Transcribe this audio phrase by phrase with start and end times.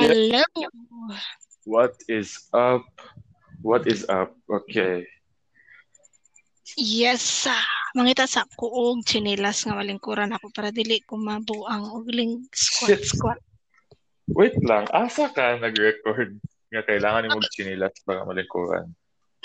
[0.00, 0.40] Hello.
[1.68, 2.88] What is up?
[3.60, 4.32] What is up?
[4.48, 5.04] Okay.
[6.80, 7.52] Yes, sa
[7.92, 13.36] mangita sa kuog chinelas nga malingkuran ako para dili ko mabuang og ling squat squat.
[14.32, 14.88] Wait lang.
[14.96, 16.40] Asa ka nag-record
[16.72, 18.88] nga kailangan mo chinilas para malingkuran?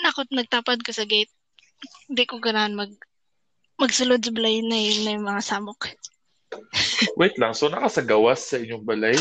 [0.00, 1.32] Nakot nagtapad ko sa gate.
[2.08, 2.96] Di ko ganahan mag
[3.76, 5.92] magsulod sa balay na yun na yung mga samok.
[7.20, 7.52] Wait lang.
[7.52, 9.20] So nakasagawas sa inyong balay?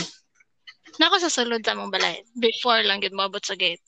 [1.00, 2.24] Nako sa sulod sa mong balay.
[2.36, 3.84] Before lang gid moabot sa gate.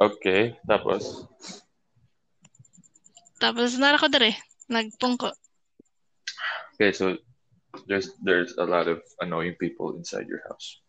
[0.00, 0.56] Okay.
[0.64, 1.28] Tapos?
[3.42, 4.38] Tapos nara ko dere,
[4.70, 5.34] nagpungko.
[6.78, 7.18] Okay, so
[7.86, 10.80] there's there's a lot of annoying people inside your house.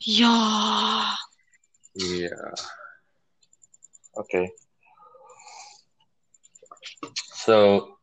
[0.00, 1.14] Yeah.
[1.94, 2.56] Yeah.
[4.16, 4.50] Okay.
[7.42, 7.98] So,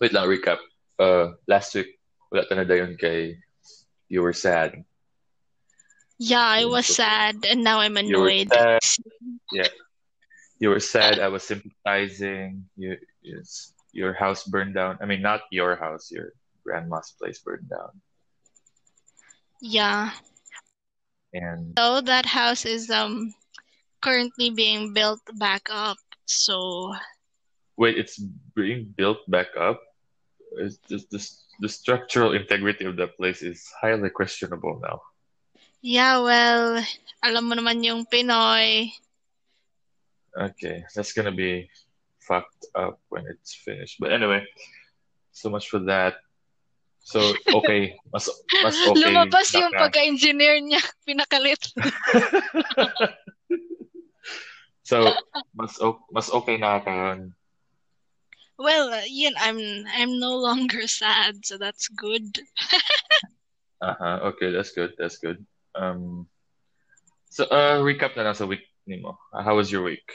[0.00, 0.58] wait lang, recap.
[0.98, 1.98] Uh, last week,
[2.32, 3.38] wala ka na dayon kay
[4.08, 4.74] you were sad.
[6.18, 8.48] Yeah, I was sad and now I'm annoyed.
[9.52, 9.68] Yeah.
[10.58, 11.18] You were sad.
[11.20, 12.64] I was sympathizing.
[12.76, 12.96] You,
[13.92, 14.98] your house burned down.
[15.00, 16.10] I mean, not your house.
[16.10, 16.32] Your
[16.64, 18.00] grandma's place burned down.
[19.60, 20.10] Yeah.
[21.32, 23.34] And So that house is um
[24.02, 25.98] currently being built back up.
[26.26, 26.94] So
[27.76, 28.18] wait, it's
[28.54, 29.80] being built back up.
[30.58, 35.00] It's just this the structural integrity of that place is highly questionable now.
[35.86, 36.82] Yeah, well,
[37.22, 38.90] alam mo naman yung Pinoy.
[40.34, 41.70] Okay, that's gonna be
[42.18, 44.02] fucked up when it's finished.
[44.02, 44.42] But anyway,
[45.30, 46.18] so much for that.
[47.06, 47.22] So
[47.54, 48.26] okay, mas
[48.66, 48.98] mas okay.
[48.98, 49.86] Lumabas yung ka.
[49.86, 51.62] pagka-engineer niya, pinakalit.
[54.90, 55.14] so
[55.54, 55.78] mas
[56.10, 57.30] mas okay na karon.
[58.58, 62.42] Well, yun, I'm I'm no longer sad, so that's good.
[63.76, 64.32] Uh-huh.
[64.32, 64.96] Okay, that's good.
[64.96, 65.44] That's good.
[65.76, 66.26] Um
[67.28, 69.18] so uh recap na lang sa week nimo.
[69.32, 70.14] How was your week?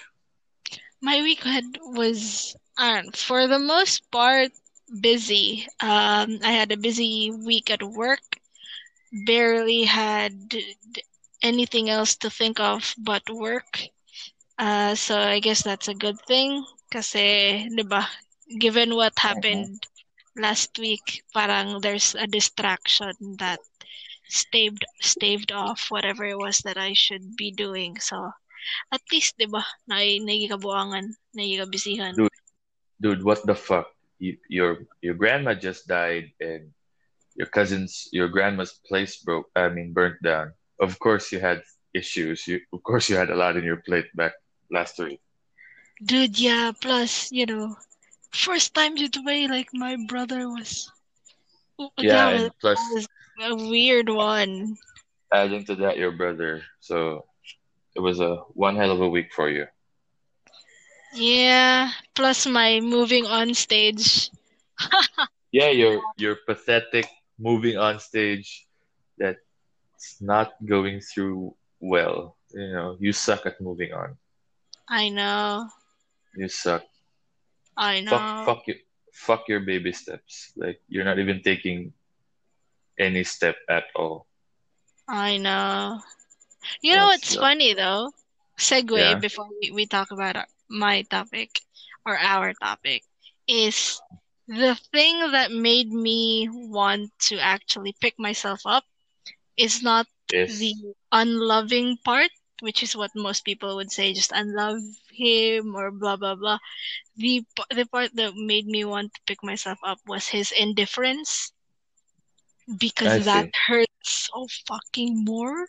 [1.02, 4.52] My weekend was, uh, for the most part,
[5.02, 5.66] busy.
[5.82, 8.22] Um, I had a busy week at work.
[9.26, 10.54] Barely had
[11.42, 13.82] anything else to think of but work.
[14.60, 16.64] Uh, so I guess that's a good thing.
[16.92, 18.08] Kasi, di ba,
[18.60, 19.82] given what happened
[20.38, 23.60] last week, parang there's a distraction that
[24.32, 28.00] staved staved off whatever it was that I should be doing.
[28.00, 28.32] So,
[28.92, 32.16] at least, di ba, nai nagikabuangan, nagikabisihan.
[32.16, 32.32] Dude.
[33.02, 33.90] Dude, what the fuck?
[34.22, 36.70] You, your your grandma just died and
[37.34, 40.54] your cousin's your grandma's place broke I mean burnt down.
[40.78, 41.66] Of course you had
[41.98, 42.46] issues.
[42.46, 44.38] You of course you had a lot in your plate back
[44.70, 45.20] last week.
[46.04, 47.76] Dude, yeah, plus, you know,
[48.34, 50.90] first time you way, like, my brother was,
[51.98, 53.08] Yeah, and plus was
[53.42, 54.78] a weird one.
[55.34, 56.64] adding to that your brother.
[56.80, 57.26] So
[57.96, 59.68] it was a one hell of a week for you.
[61.14, 64.30] Yeah, plus my moving on stage.
[65.52, 67.08] Yeah, your your pathetic
[67.40, 68.68] moving on stage
[69.18, 72.38] that's not going through well.
[72.54, 74.18] You know, you suck at moving on.
[74.90, 75.70] I know,
[76.36, 76.84] You suck.
[77.78, 78.46] I Fuck know.
[78.46, 78.76] fuck you
[79.14, 80.54] fuck your baby steps.
[80.56, 81.94] Like you're not even taking
[83.02, 84.28] any step at all.
[85.10, 86.02] I know.
[86.82, 87.36] You know Yes, what's yeah.
[87.36, 88.12] funny though?
[88.58, 89.22] Segue Yeah.
[89.22, 90.36] before we, we talk about
[90.70, 91.62] my topic
[92.06, 93.04] or our topic
[93.48, 94.02] is
[94.48, 98.86] the thing that made me want to actually pick myself up
[99.58, 100.74] is not Is the
[101.12, 106.36] unloving part, which is what most people would say, just unlove him or blah blah
[106.36, 106.60] blah.
[107.16, 111.52] The the part that made me want to pick myself up was his indifference,
[113.06, 113.52] I because that see.
[113.68, 115.68] hurts so fucking more.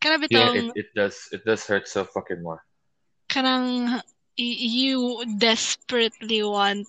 [0.00, 2.62] Kana Yeah, it, it does it does hurt so fucking more.
[3.28, 4.00] kanang
[4.36, 6.86] you desperately want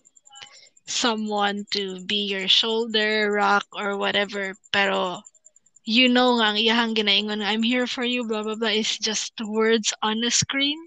[0.88, 5.22] someone to be your shoulder rock or whatever, pero
[5.85, 9.34] you know nga ang iyahang ginaingon I'm here for you, blah blah blah, is just
[9.41, 10.78] words on a screen.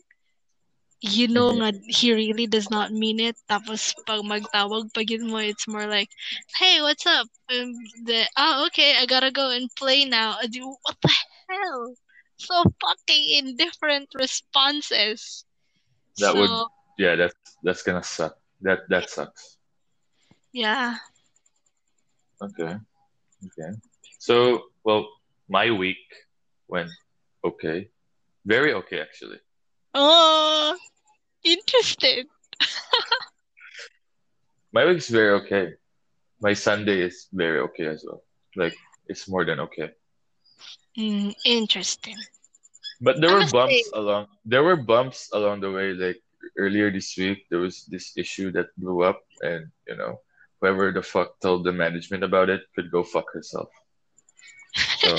[1.02, 1.58] You know Mhm.
[1.58, 3.34] nga he really does not mean it.
[3.50, 6.08] Tapos pag magtawag pag yun mo, it's more like,
[6.56, 7.26] hey, what's up?
[7.50, 7.74] Um,
[8.06, 10.38] the, oh, okay, I gotta go and play now.
[10.46, 11.10] Do- What the
[11.50, 11.94] hell?
[12.38, 15.44] So fucking indifferent responses.
[16.22, 16.50] That would
[16.98, 17.34] yeah, that's
[17.66, 18.38] that's gonna suck.
[18.62, 19.58] That that sucks.
[20.54, 21.02] yeah.
[22.42, 22.78] Okay.
[23.42, 23.70] Okay.
[24.18, 25.06] So, well,
[25.48, 26.02] my week
[26.70, 26.90] went
[27.42, 27.90] okay.
[28.46, 29.38] Very okay, actually.
[29.94, 30.74] Oh,
[31.44, 32.26] interested.
[34.72, 35.74] My week's very okay.
[36.40, 38.22] My Sunday is very okay as well.
[38.56, 38.74] Like,
[39.06, 39.90] it's more than okay.
[40.98, 42.16] Mm, interesting.
[43.00, 45.92] But there I were bumps say- along there were bumps along the way.
[45.92, 46.22] Like
[46.56, 50.20] earlier this week, there was this issue that blew up, and you know,
[50.60, 53.68] whoever the fuck told the management about it could go fuck herself.
[55.02, 55.18] So,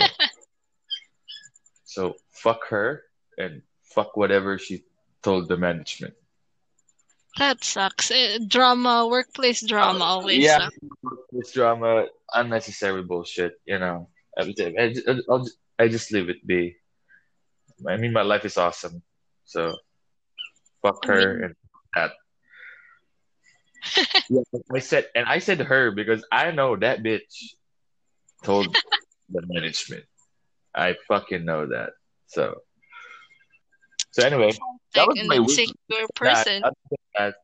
[1.84, 3.04] so fuck her
[3.38, 4.86] and fuck whatever she
[5.24, 6.14] told the management.
[7.38, 8.12] That sucks.
[8.12, 10.78] Eh, drama, workplace drama always yeah, sucks.
[11.32, 13.54] this drama, unnecessary bullshit.
[13.66, 15.48] You know, I, I, I, I'll,
[15.80, 16.76] I just leave it be.
[17.88, 19.02] I mean, my life is awesome,
[19.46, 19.76] so
[20.82, 21.56] fuck I her mean- and
[21.96, 22.12] that.
[24.30, 24.42] yeah,
[24.74, 27.56] I said, and I said her because I know that bitch
[28.44, 28.68] told
[29.30, 30.06] the management.
[30.76, 31.92] I fucking know that.
[32.28, 32.62] So,
[34.14, 34.52] so anyway,
[34.94, 35.74] that was my week.
[36.16, 36.64] person.
[36.64, 37.36] other than that,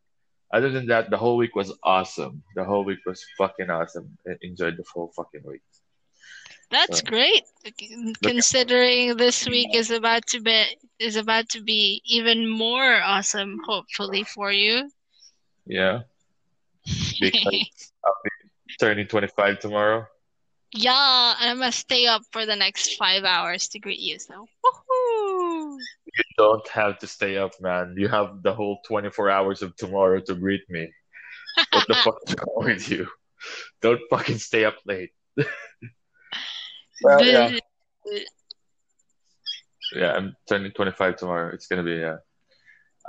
[0.54, 2.44] other than that, the whole week was awesome.
[2.56, 4.18] The whole week was fucking awesome.
[4.28, 5.62] I enjoyed the whole fucking week.
[6.70, 7.42] That's so- great.
[8.24, 14.24] Considering this week is about to be is about to be even more awesome, hopefully
[14.24, 14.92] for you.
[15.66, 16.02] Yeah,
[17.20, 18.30] because I'll be
[18.80, 20.06] turning 25 tomorrow.
[20.72, 20.94] Yeah,
[21.40, 24.20] I must stay up for the next five hours to greet you.
[24.20, 25.49] So, woohoo!
[26.18, 27.96] You don't have to stay up, man.
[27.98, 30.92] You have the whole 24 hours of tomorrow to greet me.
[31.72, 33.08] What the fuck is wrong with you?
[33.82, 35.12] Don't fucking stay up late.
[37.02, 37.58] Well, yeah.
[39.96, 41.54] Yeah, I'm turning 25 tomorrow.
[41.54, 42.20] It's gonna be a,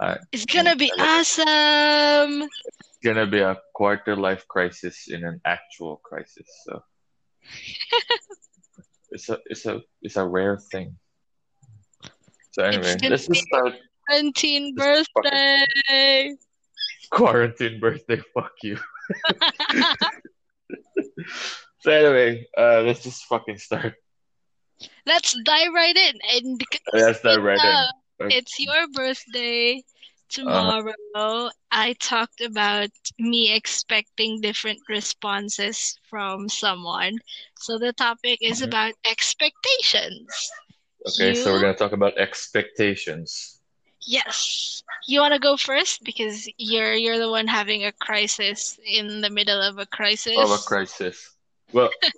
[0.00, 2.42] uh, It's gonna be awesome.
[2.42, 6.46] it's gonna be a quarter life crisis in an actual crisis.
[6.66, 6.80] So
[9.10, 10.96] it's a it's a it's a rare thing.
[12.60, 13.74] So anyway, let's just start
[14.06, 16.34] Quarantine This birthday.
[17.10, 18.20] quarantine birthday.
[18.34, 18.78] Fuck you.
[21.80, 23.94] So anyway, uh, let's just fucking start.
[25.06, 26.18] Let's dive right in.
[26.32, 26.62] And
[26.92, 27.78] Let's dive right in.
[27.78, 28.36] uh, Okay.
[28.36, 29.82] It's your birthday
[30.28, 31.50] tomorrow.
[31.70, 37.18] I talked about me expecting different responses from someone.
[37.58, 38.62] So the topic is Mhm.
[38.62, 40.50] about expectations.
[41.08, 43.60] Okay, so we're gonna talk about expectations.
[44.06, 44.82] Yes.
[45.06, 49.30] You want to go first because you're you're the one having a crisis in the
[49.30, 50.36] middle of a crisis.
[50.36, 51.34] Of a crisis.
[51.72, 51.90] Well,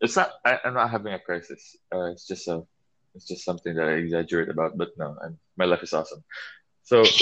[0.00, 0.32] it's not.
[0.44, 1.76] I, I'm not having a crisis.
[1.92, 2.62] Uh, it's just a.
[3.14, 4.76] It's just something that I exaggerate about.
[4.76, 6.22] But no, I'm, my life is awesome.
[6.82, 7.02] So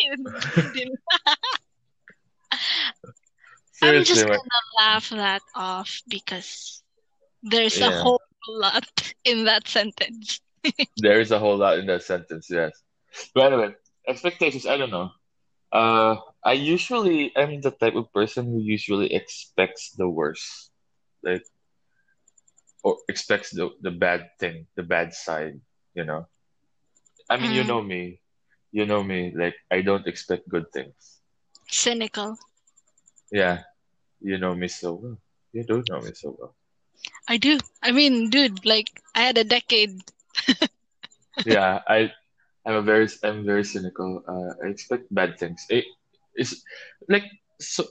[3.82, 4.38] I'm just gonna
[4.78, 6.82] laugh that off because
[7.42, 10.40] there's a whole lot in that sentence.
[10.96, 12.48] there is a whole lot in that sentence.
[12.50, 12.72] Yes,
[13.34, 13.74] but anyway,
[14.08, 14.66] expectations.
[14.66, 15.10] I don't know.
[15.72, 20.70] Uh, I usually am the type of person who usually expects the worst,
[21.22, 21.42] like,
[22.84, 25.60] or expects the the bad thing, the bad side.
[25.94, 26.26] You know,
[27.30, 27.64] I mean, you Mm.
[27.64, 28.20] know me,
[28.72, 29.32] you know me.
[29.36, 31.20] Like, I don't expect good things.
[31.68, 32.38] Cynical.
[33.32, 33.62] Yeah,
[34.20, 35.18] you know me so well.
[35.52, 36.56] You don't know me so well.
[37.28, 37.58] I do.
[37.82, 40.00] I mean, dude, like I had a decade.
[41.46, 42.12] yeah, I,
[42.66, 44.22] I'm a very, I'm very cynical.
[44.28, 45.64] Uh, I expect bad things.
[45.70, 45.84] It,
[46.34, 46.62] it's
[47.08, 47.24] like
[47.60, 47.84] so.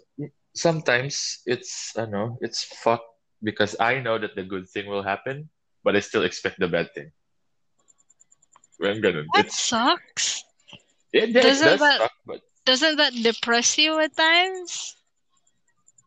[0.55, 3.01] Sometimes it's, I know, it's fuck
[3.41, 5.49] because I know that the good thing will happen,
[5.83, 7.09] but I still expect the bad thing.
[8.79, 9.25] Well, ganun.
[9.33, 10.43] That It's sucks.
[11.11, 14.95] it, it Doesn't does that- suck, but Doesn't that depress you at times?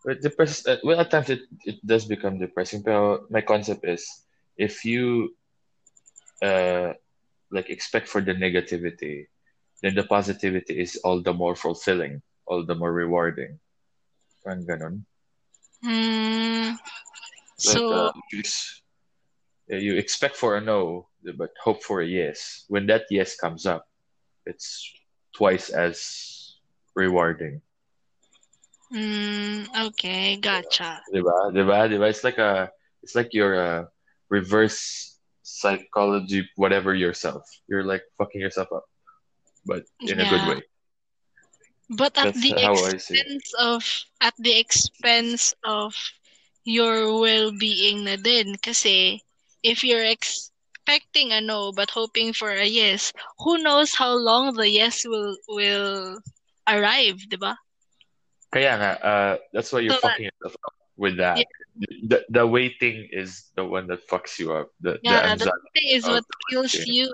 [0.07, 2.83] But depress, uh, well, at times it, it does become depressing.
[2.87, 4.07] But my concept is
[4.57, 5.35] if you
[6.41, 6.95] uh
[7.51, 9.27] like expect for the negativity,
[9.83, 13.59] then the positivity is all the more fulfilling, all the more rewarding.
[14.45, 15.03] Parang ganon.
[17.67, 18.43] Like, So uh, you,
[19.69, 22.65] you expect for a no, but hope for a yes.
[22.69, 23.87] When that yes comes up,
[24.47, 24.87] it's
[25.35, 26.55] twice as
[26.95, 27.61] rewarding.
[28.91, 29.65] Hmm.
[29.91, 31.03] Okay, gotcha.
[31.13, 31.53] Diba?
[31.53, 31.89] Diba?
[31.91, 32.09] Diba?
[32.09, 32.71] It's like a,
[33.03, 33.85] it's like your uh,
[34.31, 37.43] reverse psychology, whatever yourself.
[37.69, 38.85] You're like fucking yourself up,
[39.67, 40.49] but in a good Yeah.
[40.49, 40.63] way.
[41.91, 43.27] But at That's the how I see it.
[43.27, 45.95] expense of at the expense of
[46.65, 49.23] your well-being na din kasi
[49.63, 54.69] if you're expecting a no but hoping for a yes, who knows how long the
[54.69, 56.19] yes will will
[56.67, 57.57] arrive, 'di ba?
[58.57, 61.45] Kaya nga, uh, that's why you're So that- fucking yourself up with that.
[62.09, 64.73] The, the waiting is the one that fucks you up.
[64.81, 65.69] The, the Yeah, the anxiety.
[65.77, 67.13] thing is what kills you.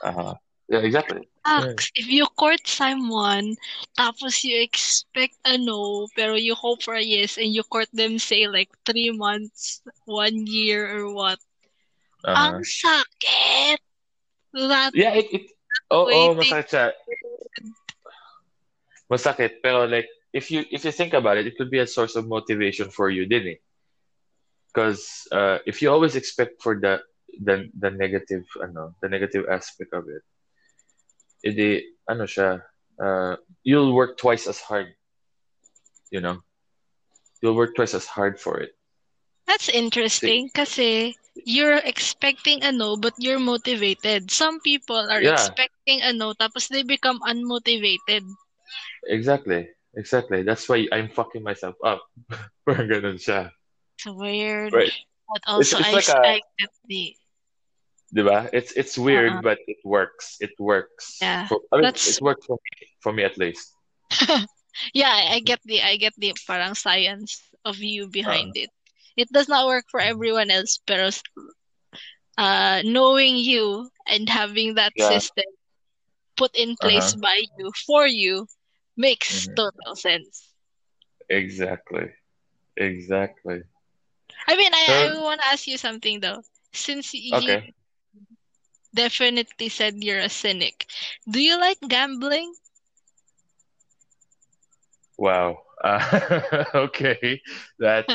[0.00, 0.32] Uh-huh.
[0.72, 1.28] Yeah, exactly.
[1.44, 1.92] Sucks.
[1.92, 3.60] If you court someone,
[4.00, 8.16] tapos you expect a no, pero you hope for a yes, and you court them,
[8.16, 11.36] say, like, three months, one year, or what.
[12.24, 12.56] Uh-huh.
[12.56, 13.78] Ang sakit!
[14.56, 15.44] That Yeah, it, it
[15.92, 16.86] oh, oh, masakit siya.
[19.12, 22.16] Masakit, pero like, if you if you think about it, it could be a source
[22.16, 23.60] of motivation for you, din eh.
[24.72, 27.04] Because uh, if you always expect for the
[27.44, 30.24] the the negative, ano, the negative aspect of it,
[31.44, 32.64] edi, ano siya,
[32.96, 34.96] uh, you'll work twice as hard.
[36.08, 36.40] You know,
[37.44, 38.72] you'll work twice as hard for it.
[39.44, 41.12] That's interesting kasi
[41.44, 44.30] you're expecting a no but you're motivated.
[44.32, 45.36] Some people are Yeah.
[45.36, 48.24] expecting a no tapos they become unmotivated.
[49.06, 50.42] Exactly, exactly.
[50.42, 52.02] That's why I'm fucking myself up.
[52.66, 53.50] Parang ganun siya.
[53.98, 54.72] It's weird.
[54.72, 54.92] Right.
[55.32, 56.40] But also it's I, like a- I
[56.88, 57.16] the
[58.12, 58.50] Diba?
[58.52, 59.40] It's it's weird, Uh-uh.
[59.40, 60.36] but it works.
[60.44, 61.16] It works.
[61.22, 63.72] Yeah, For, I mean, that's- it works for me, for me at least.
[64.92, 68.68] yeah, I I get the I get the parang science of you behind Uh-huh.
[68.68, 68.70] it.
[69.16, 71.08] It does not work for everyone else, pero
[72.36, 75.08] uh knowing you and having that Yeah.
[75.16, 75.44] system
[76.36, 77.24] put in place Uh-huh.
[77.24, 78.44] by you for you
[78.96, 79.56] makes Mhm.
[79.56, 80.52] total sense.
[81.28, 82.10] Exactly.
[82.76, 83.62] Exactly.
[84.46, 86.42] I mean, I, I want to ask you something though.
[86.72, 87.72] Since you Okay.
[88.94, 90.86] definitely said you're a cynic,
[91.28, 92.54] do you like gambling?
[95.18, 95.58] Wow.
[95.82, 96.40] Uh,
[96.74, 97.40] okay.
[97.78, 98.06] That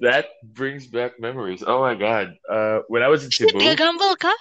[0.00, 1.62] that brings back memories.
[1.66, 2.34] Oh my God.
[2.50, 4.32] Uh, when I was in Cebu, gagamble ka?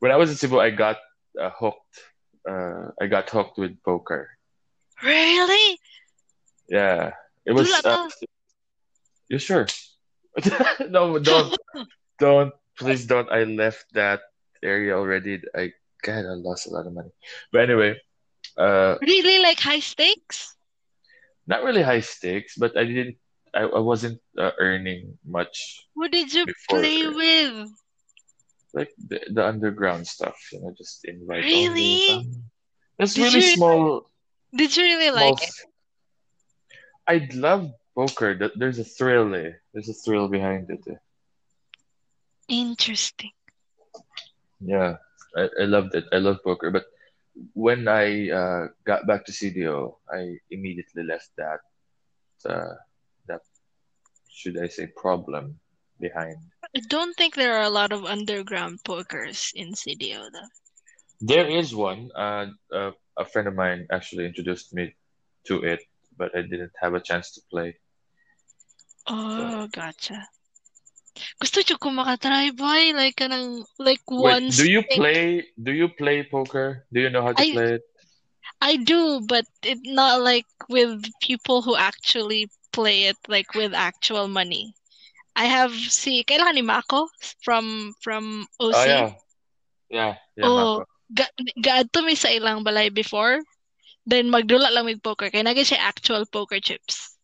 [0.00, 0.96] when I was in Cebu, I got
[1.40, 2.00] uh, hooked.
[2.48, 4.30] Uh, I got hooked with poker.
[5.02, 5.78] Really?
[6.68, 7.12] Yeah.
[7.44, 7.70] It was.
[7.84, 8.08] Uh,
[9.28, 9.66] you sure?
[10.88, 11.56] no, don't,
[12.18, 13.30] don't, please don't.
[13.30, 14.20] I left that
[14.62, 15.40] area already.
[15.54, 15.72] I
[16.02, 17.10] God, I lost a lot of money.
[17.52, 18.00] But anyway,
[18.56, 20.54] uh, Really like high stakes?
[21.46, 23.16] not really high stakes, but I didn't.
[23.54, 25.86] I, I wasn't uh, earning much.
[25.94, 27.70] What did you Before- play with?
[28.76, 32.12] Like the, the underground stuff, you know, just invite Really?
[32.12, 32.28] only.
[33.00, 34.10] It's Did really you- small.
[34.54, 35.56] Did you really like it?
[37.08, 38.36] I love poker.
[38.36, 39.62] Th- There's a thrill there.
[39.72, 40.84] There's a thrill behind it.
[40.88, 41.00] eh.
[42.48, 43.32] Interesting.
[44.60, 44.96] Yeah,
[45.36, 46.04] I, I loved it.
[46.12, 46.70] I love poker.
[46.70, 46.84] But
[47.54, 51.60] when I uh, got back to CDO, I immediately left that
[52.48, 52.74] uh,
[53.26, 53.42] that
[54.30, 55.58] should I say problem
[56.00, 56.36] behind.
[56.76, 60.50] I don't think there are a lot of underground pokers in CDO though.
[61.22, 62.10] There is one.
[62.14, 64.94] Uh, uh, a friend of mine actually introduced me
[65.46, 65.80] to it,
[66.18, 67.78] but I didn't have a chance to play.
[69.08, 70.28] Oh, gotcha.
[71.40, 75.48] Gusto ko makatry boy like kanang like Wait, do you play?
[75.56, 76.84] Do you play poker?
[76.92, 77.82] Do you know how to I- play it?
[78.60, 84.28] I do, but it not like with people who actually play it like with actual
[84.28, 84.74] money.
[85.36, 87.12] I have si kailan ni Mako
[87.44, 88.72] from from OC.
[88.72, 89.08] Oh yeah,
[89.92, 90.48] yeah, yeah.
[90.48, 90.80] Oh.
[91.12, 91.28] Ga
[91.60, 93.44] gaadto mi sa ilang balay before.
[94.08, 97.14] Then magdula lang with poker kay nagay siya actual poker chips.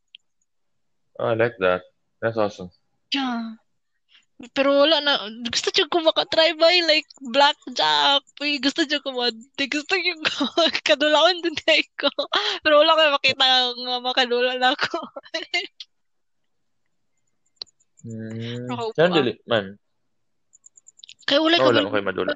[1.16, 1.82] Oh, I like that.
[2.20, 2.70] That's awesome.
[3.14, 3.56] Yeah.
[4.50, 5.22] Pero wala na.
[5.46, 8.26] Gusto ko ko makatry ba like blackjack.
[8.42, 10.42] Uy, gusto ko ko Di gusto ko ko.
[10.82, 11.54] Kadulaon din
[11.94, 12.10] ko.
[12.66, 14.98] Pero wala ko makita nga makadula na ako.
[18.02, 19.16] Ako Yan, pa.
[19.22, 19.78] dili, man.
[21.26, 22.32] Kaya wala Oh, ka wala ko kayo madula.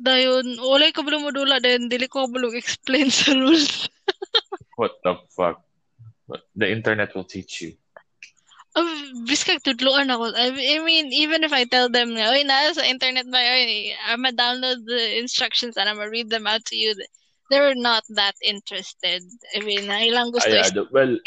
[0.00, 2.24] dayon wala ka ba modula dayon dili ko
[2.54, 3.90] explain sa rules.
[4.78, 5.60] What the fuck?
[6.54, 7.74] The internet will teach you.
[9.26, 10.30] Biskag tudloan ako.
[10.38, 14.32] I, mean, even if I tell them, oy, na sa internet ba, oy, I'm gonna
[14.32, 16.94] download the instructions and I'm gonna read them out to you.
[17.50, 19.26] They're not that interested.
[19.58, 21.18] I mean, ilang gusto Ah, yeah, well,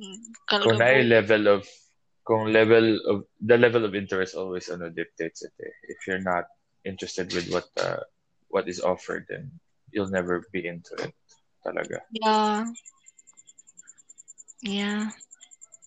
[0.00, 1.04] na kalabo.
[1.04, 1.68] level of
[2.30, 5.74] kung level of the level of interest always ano dictates it eh.
[5.90, 6.46] If you're not
[6.86, 8.06] interested with what uh,
[8.54, 9.50] what is offered then
[9.90, 11.10] you'll never be into it
[11.66, 12.06] talaga.
[12.14, 12.70] Yeah.
[14.62, 15.10] Yeah.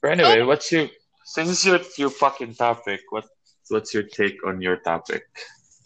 [0.03, 0.91] But anyway, what's your
[1.23, 3.23] since it's your your fucking topic, what
[3.71, 5.23] what's your take on your topic?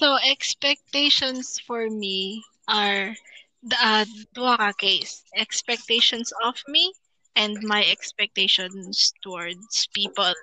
[0.02, 3.14] So expectations for me are
[3.62, 5.22] the uh, duha case.
[5.38, 6.98] Expectations of me
[7.38, 10.34] and my expectations towards people.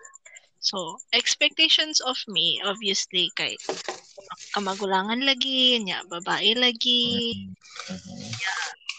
[0.63, 3.59] So expectations of me obviously kay
[4.55, 7.35] kamagulangan lagi, nya babae lagi,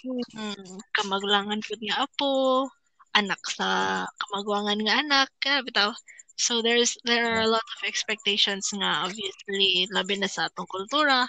[0.05, 2.67] mm, kamagulangan pud nga apo,
[3.15, 5.91] anak sa kamagulangan nga anak, kaya bitaw.
[6.35, 11.25] So there's there are a lot of expectations nga obviously labi na sa atong kultura.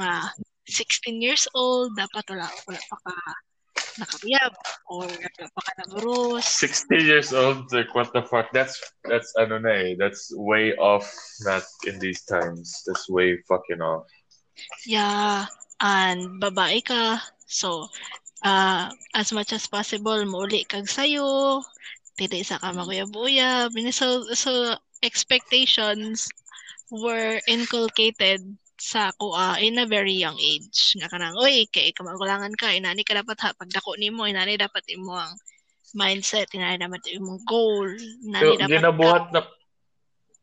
[0.00, 0.32] Nga
[0.72, 3.14] 16 years old dapat wala wala pa ka
[4.88, 5.84] or wala pa ka
[6.40, 8.50] 60 years old, like what the fuck?
[8.52, 9.94] That's that's ano na eh.
[9.98, 11.06] That's way off
[11.42, 12.82] not in these times.
[12.86, 14.06] That's way fucking off.
[14.86, 15.46] Yeah,
[15.80, 17.22] and babae ka.
[17.46, 17.88] So,
[18.44, 21.62] uh, as much as possible, mauli kag sayo.
[22.18, 23.72] Dili sa ka maguyab-uyab.
[23.94, 26.26] So, so, expectations
[26.90, 28.42] were inculcated
[28.78, 30.94] sa kuha in a very young age.
[30.96, 35.18] Nga kanang, oy, kay kamagulangan ka, inani ka dapat ha, pagdako nimo, inani dapat imo
[35.18, 35.34] ang
[35.98, 37.90] mindset, inani dapat imong goal,
[38.24, 39.40] inani So, dapat ginabuhat na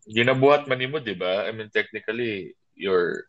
[0.06, 1.50] ginabuhat man nimo, 'di ba?
[1.50, 3.26] I mean technically you're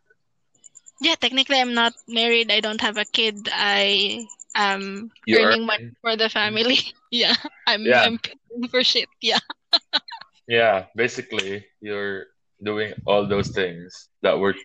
[0.97, 2.49] Yeah, technically I'm not married.
[2.49, 3.49] I don't have a kid.
[3.53, 4.25] I
[4.57, 6.81] am you earning earn- money for the family.
[7.13, 7.37] yeah,
[7.69, 8.01] I'm Yeah.
[8.01, 9.09] I'm paying for shit.
[9.21, 9.41] Yeah.
[10.49, 14.57] yeah, basically you're doing all those things that were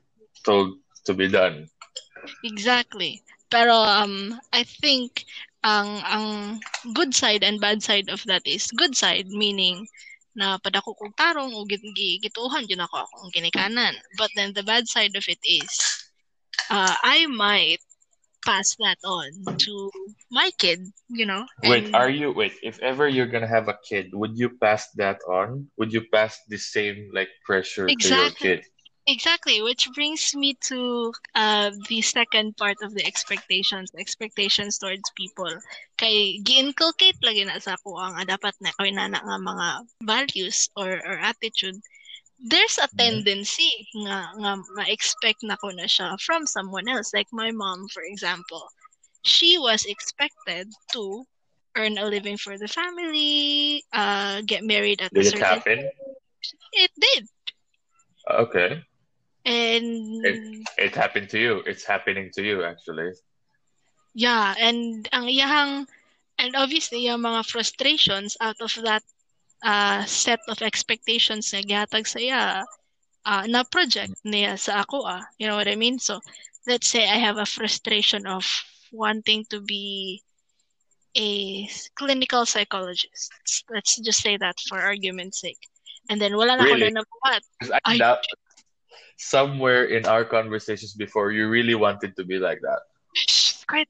[0.44, 1.68] told to be done.
[2.44, 3.22] Exactly.
[3.50, 5.24] Pero um I think
[5.62, 6.26] ang ang
[6.94, 9.86] good side and bad side of that is good side meaning
[10.34, 13.94] na padako kog tarong o git gi- gituhan yun ako akong ginikanan.
[14.18, 15.70] But then the bad side of it is
[16.70, 17.82] uh, I might
[18.44, 19.90] pass that on to
[20.30, 21.46] my kid, you know.
[21.62, 25.20] Wait, are you wait, if ever you're gonna have a kid, would you pass that
[25.28, 25.70] on?
[25.78, 28.40] Would you pass the same like pressure to your Exactly.
[28.40, 28.64] kid?
[29.06, 35.50] Exactly, which brings me to uh, the second part of the expectations, expectations towards people.
[35.98, 39.68] Kay gi-inculcate lagi na sa ako ang dapat na kay nana nga mga
[40.06, 41.74] values or or attitude.
[42.38, 47.10] There's a tendency nga nga ma-expect na ko na siya from someone else.
[47.10, 48.70] Like my mom, for example.
[49.26, 51.26] She was expected to
[51.74, 55.78] earn a living for the family, uh, get married at a Did it certain happen?
[56.74, 57.26] It did.
[58.30, 58.82] Okay.
[59.44, 60.24] And
[60.78, 61.62] It happened to you.
[61.66, 63.12] It's happening to you actually.
[64.14, 65.88] Yeah, and ang iyahang
[66.38, 69.02] and obviously yung mga frustrations out of that
[69.64, 72.42] uh, set of expectations na gihatag sa iya
[73.24, 75.22] uh, na project niya sa ako ah.
[75.38, 75.98] You know what I mean?
[75.98, 76.20] So,
[76.66, 78.44] let's say I have a frustration of
[78.92, 80.20] wanting to be
[81.16, 83.32] a clinical psychologist.
[83.70, 85.60] Let's just say that for argument's sake.
[86.10, 86.88] And then wala na Really?
[86.90, 87.42] ko na nabuhat.
[87.86, 88.22] I I- doubt
[89.16, 92.80] somewhere in our conversations before you really wanted to be like that.
[93.14, 93.88] Shh, quite.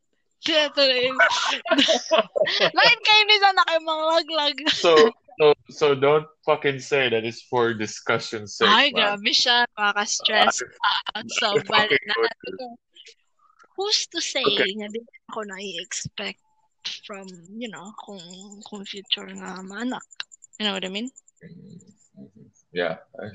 [2.74, 4.56] Bakit kayo nisa na kayo mga laglag?
[4.74, 4.90] So
[5.38, 8.66] so so don't fucking say that it's for discussion's sake.
[8.66, 9.22] Ay, man.
[9.22, 9.70] grabe siya.
[9.78, 10.02] Out.
[11.38, 12.14] So, bali na.
[13.78, 14.74] Who's to say Okay.
[15.30, 16.42] ako na-expect
[17.06, 18.20] from, you know, kung,
[18.66, 20.04] kung future nga maanak.
[20.58, 21.08] You know what I mean?
[21.40, 22.50] Mhm.
[22.72, 23.30] Yeah, I.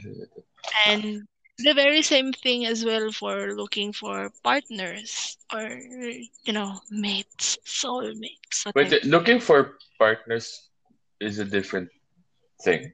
[0.92, 1.28] And
[1.60, 5.80] the very same thing as well for looking for partners or,
[6.46, 8.66] you know, mates, soulmates.
[8.74, 10.70] But looking for partners
[11.20, 11.90] is a different
[12.64, 12.94] thing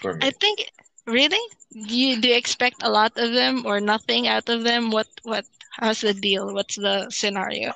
[0.00, 0.26] for me.
[0.26, 0.68] I think,
[1.06, 1.40] really?
[1.72, 4.90] Do you, do you expect a lot of them or nothing out of them?
[4.90, 5.46] What, what,
[5.80, 6.52] how's the deal?
[6.52, 7.72] What's the scenario?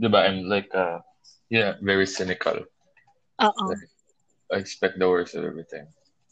[0.00, 0.28] Diba?
[0.28, 1.00] I'm like, uh,
[1.48, 2.62] yeah, very cynical.
[3.38, 3.74] Uh-uh.
[4.52, 5.86] I expect the worst of everything.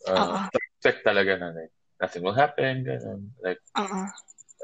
[0.07, 0.49] Uh, Uh-uh.
[0.79, 2.85] Expect talaga na like nothing will happen.
[2.85, 3.31] ganun.
[3.43, 4.09] Like Uh-uh.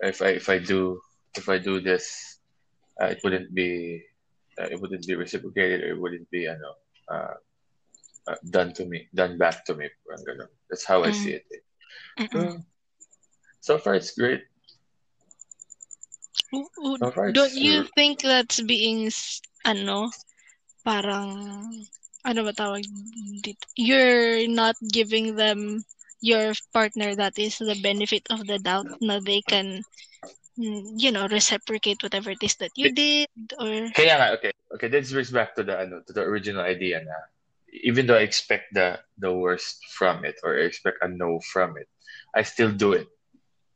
[0.02, 1.00] if I if I do
[1.36, 2.38] if I do this,
[3.00, 4.02] uh, it wouldn't be
[4.58, 6.70] uh, it wouldn't be reciprocated or it wouldn't be ano
[7.10, 7.34] uh,
[8.28, 9.90] uh, done to me done back to me.
[10.06, 10.48] Ganun.
[10.70, 11.14] That's how I Mm.
[11.14, 11.46] see it.
[13.64, 14.44] So far, it's great.
[16.52, 19.08] So far, Don't you uh, think that's being,
[19.64, 20.12] ano,
[20.84, 21.32] parang,
[22.28, 22.84] ano ba tawag
[23.40, 23.64] dito?
[23.74, 25.80] You're not giving them,
[26.24, 29.84] your partner, that is the benefit of the doubt na they can,
[30.56, 33.28] mm, you know, reciprocate whatever it is that you did
[33.60, 34.52] or, Kaya nga, okay.
[34.72, 37.14] Okay, this brings back to the ano, to the original idea na
[37.84, 41.76] even though I expect the the worst from it or I expect a no from
[41.76, 41.87] it,
[42.34, 43.06] I still do it.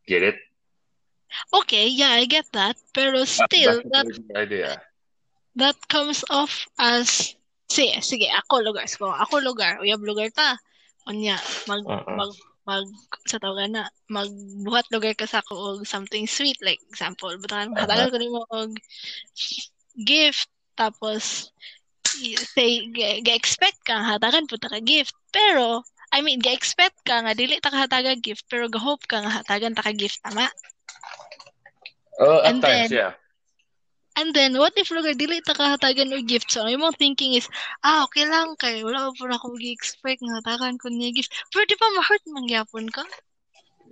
[0.09, 0.41] Get it?
[1.53, 2.81] okay, yeah, I get that.
[2.95, 4.81] Pero Uh, still, that, idea.
[5.57, 7.37] that comes off as,
[7.69, 8.89] sige, sige, ako lugar.
[8.89, 10.57] So, ako lugar, uyab lugar ta.
[11.09, 12.17] Unya, mag, Uh-uh.
[12.21, 12.33] mag,
[12.69, 12.85] mag,
[13.25, 16.61] sa tawag na, magbuhat lugar ka sa ako og something sweet.
[16.61, 18.11] Like, example, butakan, Uh-huh.
[18.13, 18.77] ko nimo og
[19.97, 21.49] gift, tapos,
[22.55, 25.17] say, ga- ga-expect ka, hatagan po ta ka gift.
[25.33, 25.81] Pero,
[26.13, 29.73] I mean, ga-expect ka nga, dili ta ka hatagan gift, pero ga-hope ka nga hatagan
[29.73, 30.47] ta ka gift, tama?
[32.21, 33.13] Oh, at And times, then- yeah.
[34.19, 36.51] And then, what if lugar dili ta kahatagan og gift?
[36.51, 37.47] So, imong thinking is,
[37.87, 41.31] ah, okay lang kay wala pa ako gi-expect nga hatagan ko niya gift.
[41.55, 43.07] Pero di ba ma-hurt mangyapon ka?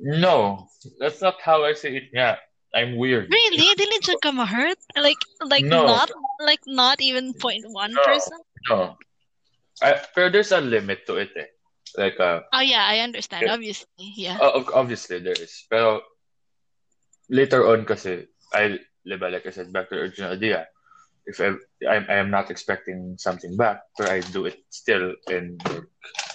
[0.03, 0.67] No,
[0.99, 2.11] that's not how I say it.
[2.11, 2.43] Yeah,
[2.75, 3.31] I'm weird.
[3.31, 3.71] Really?
[3.79, 4.83] Dili jud ka ma-hurt?
[4.99, 5.87] Like like No.
[5.87, 6.11] not
[6.43, 7.71] like not even 0.1
[8.03, 8.43] percent?
[8.69, 8.99] No,
[9.79, 11.31] I, pero there's a limit to it.
[11.39, 11.49] Eh.
[11.97, 13.47] Like, uh, Oh yeah, I understand.
[13.47, 13.55] Yeah.
[13.55, 14.37] Obviously, yeah.
[14.43, 15.65] o- ob- obviously there is.
[15.71, 16.03] Pero
[17.31, 20.67] later on, kasi I, diba, like I said, back to the original idea.
[21.27, 21.55] If I,
[21.87, 25.59] I, I am not expecting something back, but I do it still in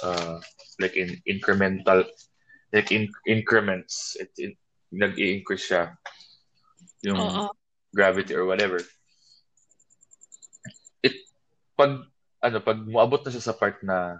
[0.03, 0.39] uh,
[0.79, 2.03] like in incremental,
[2.73, 4.17] like in increments.
[4.19, 4.57] It, it
[4.91, 5.95] nag-i-increase siya
[7.01, 7.47] yung Oo.
[7.95, 8.83] gravity or whatever.
[11.03, 11.15] It
[11.79, 12.03] pag
[12.43, 14.19] ano pag moabot na siya sa part na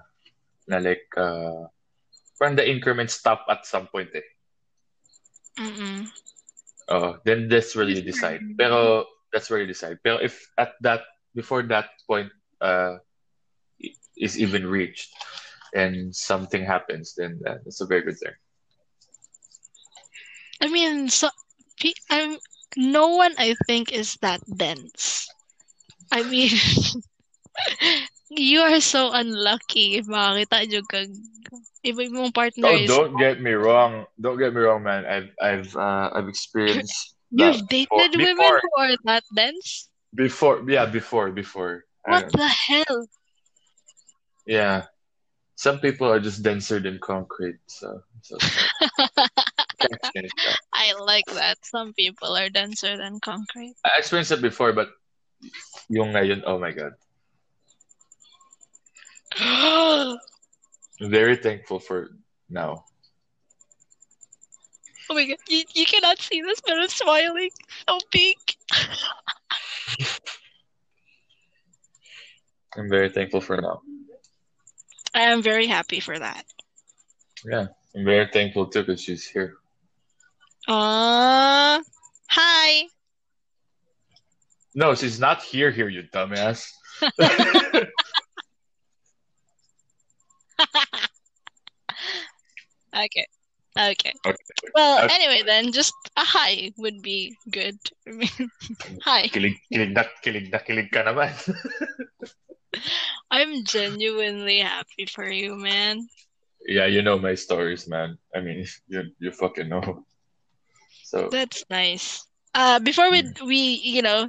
[0.71, 1.67] na like uh,
[2.39, 4.27] parang the increments stop at some point eh.
[5.59, 6.07] Mm-mm.
[6.89, 8.41] Oh, then that's where you decide.
[8.57, 9.97] Pero that's where you decide.
[10.03, 11.01] Pero if at that
[11.35, 12.97] before that point uh
[14.17, 15.09] is even reached
[15.73, 18.35] and something happens, then uh, that's a very good thing.
[20.61, 21.29] I mean, so
[22.09, 22.37] I'm
[22.77, 25.27] no one I think is that dense.
[26.11, 26.51] I mean,
[28.31, 31.11] you are so unlucky if makakita nyo kag
[31.83, 34.07] iba mong partner Oh, is don't get me wrong.
[34.19, 35.03] Don't get me wrong, man.
[35.03, 38.23] I've I've uh, I've experienced you've dated before.
[38.23, 39.89] women who are that dense?
[40.15, 41.87] Before, yeah, before, before.
[42.03, 43.07] What the hell?
[44.45, 44.91] yeah.
[45.55, 49.29] Some people are just denser than concrete, so so that.
[50.73, 51.61] I like that.
[51.61, 53.77] Some people are denser than concrete.
[53.85, 54.89] I experienced it before, but
[55.89, 56.97] yung ngayon, oh my god.
[59.39, 60.17] I'm
[61.01, 62.11] very thankful for
[62.49, 62.85] now.
[65.09, 67.49] Oh my god, you, you cannot see this, but I'm smiling
[67.87, 68.37] so big.
[72.77, 73.81] I'm very thankful for now.
[75.13, 76.45] I am very happy for that.
[77.45, 79.55] Yeah, I'm very thankful too because she's here.
[80.67, 81.81] Uh,
[82.29, 82.87] hi.
[84.73, 85.71] No, she's not here.
[85.71, 86.69] Here, you dumbass.
[93.05, 93.27] Okay.
[93.77, 94.13] Okay.
[94.25, 94.35] Okay.
[94.75, 95.15] Well, Okay.
[95.15, 97.77] anyway, then just a hi would be good.
[98.07, 98.51] I mean,
[99.01, 99.27] hi.
[99.31, 101.31] kilig, kilig na, kilig na, kilig ka naman.
[103.31, 106.07] I'm genuinely happy for you, man.
[106.67, 108.17] yeah, you know my stories, man.
[108.35, 110.03] I mean, you you fucking know.
[111.03, 112.23] So That's nice.
[112.53, 114.27] Uh, before we we you know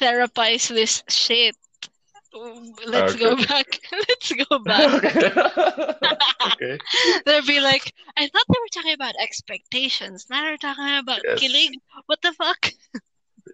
[0.00, 1.56] therapize this shit,
[2.86, 3.66] let's go back.
[3.92, 5.04] let's go back.
[6.54, 6.78] okay.
[7.26, 10.26] They'll be like, I thought they were talking about expectations.
[10.30, 11.40] Now they're talking about Yes.
[11.40, 11.74] killing.
[12.06, 12.72] What the fuck?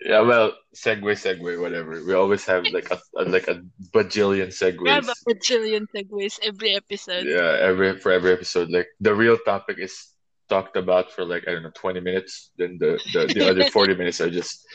[0.05, 2.05] Yeah, well, segue, segue, whatever.
[2.05, 6.75] We always have like a, a like a bajillion We have a bajillion segues every
[6.75, 7.27] episode.
[7.27, 10.09] Yeah, every for every episode, like the real topic is
[10.49, 12.51] talked about for like I don't know twenty minutes.
[12.59, 14.67] Then the the, the other forty minutes are just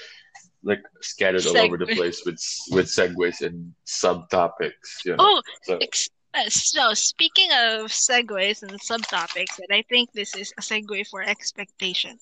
[0.63, 2.39] like scattered all over the place with
[2.71, 5.05] with segues and subtopics.
[5.05, 5.39] You know.
[5.39, 10.53] Oh, So ex- uh, so speaking of segues and subtopics, and I think this is
[10.57, 12.21] a segue for expectations.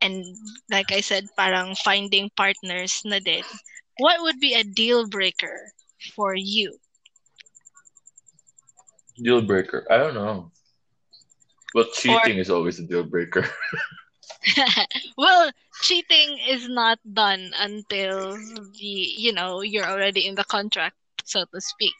[0.00, 0.24] And
[0.70, 3.44] like I said, parang finding partners na din.
[3.98, 5.70] What would be a deal breaker
[6.16, 6.76] for you?
[9.22, 9.86] deal breaker.
[9.90, 10.50] I don't know.
[11.74, 13.46] Well, cheating is always a deal breaker.
[15.16, 15.50] well,
[15.82, 21.60] cheating is not done until the you know you're already in the contract, so to
[21.60, 21.94] speak.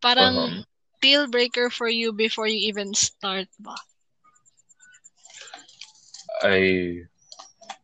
[0.00, 0.64] Parang Um,
[1.00, 3.74] deal breaker for you before you even start ba?
[6.42, 7.06] I.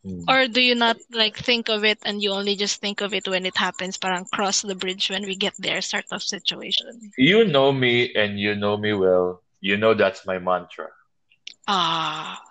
[0.05, 0.29] hmm.
[0.29, 3.27] Or do you not like think of it and you only just think of it
[3.29, 7.13] when it happens, parang cross the bridge when we get there sort of situation?
[7.19, 9.43] You know me and you know me well.
[9.61, 10.91] You know that's my mantra.
[11.67, 12.44] Ah,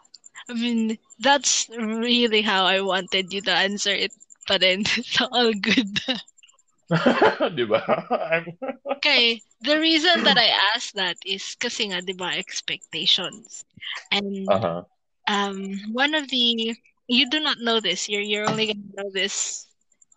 [0.49, 4.11] I mean, that's really how I wanted you to answer it,
[4.47, 5.99] but then it's all good.
[7.57, 7.81] Diba?
[9.03, 13.65] Okay, the reason that I asked that is kasi nga, di ba, expectations.
[14.11, 14.83] And uh-huh.
[15.27, 16.71] um, one of the,
[17.07, 19.67] you do not know this, you're, you're only gonna know this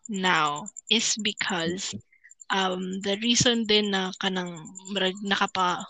[0.08, 1.94] now, is because
[2.50, 4.54] um, the reason din na kanang
[5.26, 5.82] nakapa,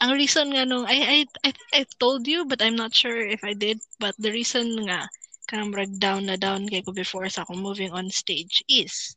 [0.00, 3.16] ang reason nga nung, I, I, I, think I told you, but I'm not sure
[3.16, 5.08] if I did, but the reason nga,
[5.48, 9.16] kanang murag down na down kay ko before sa akong moving on stage is,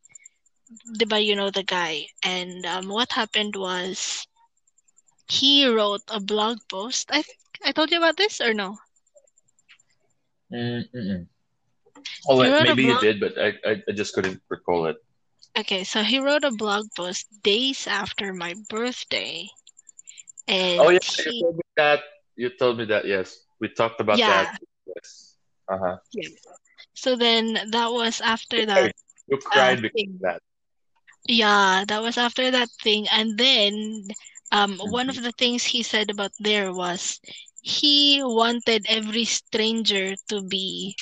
[0.96, 4.24] di ba you know the guy, and um, what happened was,
[5.28, 7.10] he wrote a blog post.
[7.12, 8.78] I think I told you about this or no?
[10.52, 11.28] Mm-mm.
[12.28, 14.98] Oh, wait, maybe you did, but I, I, I just couldn't recall it.
[15.58, 19.50] Okay, so he wrote a blog post days after my birthday.
[20.50, 22.00] And Oh yeah, he, you told me that.
[22.36, 23.06] You told me that.
[23.08, 24.46] Yes, we talked about Yeah.
[24.46, 24.48] that.
[24.86, 25.38] Yes.
[25.70, 25.98] Uh huh.
[26.14, 26.30] Yeah.
[26.94, 28.94] so then that was after that.
[29.28, 30.16] You cried Uh, because thing.
[30.16, 30.42] of that.
[31.28, 33.08] Yeah, that was after that thing.
[33.12, 34.08] And then
[34.52, 35.10] um one Mm-hmm.
[35.10, 37.20] of the things he said about there was
[37.62, 40.96] he wanted every stranger to be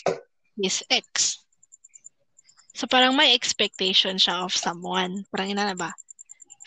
[0.62, 1.38] his ex.
[2.80, 5.14] So parang may expectation siya of someone.
[5.32, 5.92] Parang ina na ba?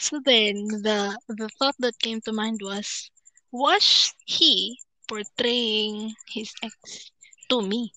[0.00, 3.10] So then the the thought that came to mind was
[3.52, 7.12] was he portraying his ex
[7.50, 7.92] to me?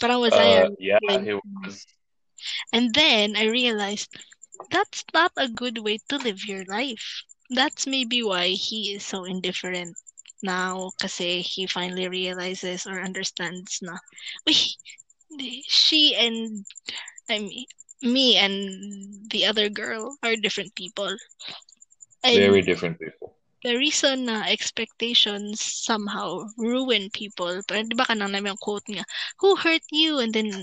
[0.00, 1.86] Parang was I Uh, yeah, he was.
[2.72, 4.10] And then I realized
[4.70, 7.22] that's not a good way to live your life.
[7.50, 9.96] That's maybe why he is so indifferent
[10.42, 13.96] now kasi he finally realizes or understands na
[14.46, 14.76] uy,
[15.66, 16.66] she and
[17.30, 17.64] I mean
[18.02, 21.16] me and the other girl are different people.
[22.24, 23.36] And Very different people.
[23.66, 29.02] the reason na expectations somehow ruin people, parang di ba kanang namin yung quote nga,
[29.42, 30.22] who hurt you?
[30.22, 30.54] And then,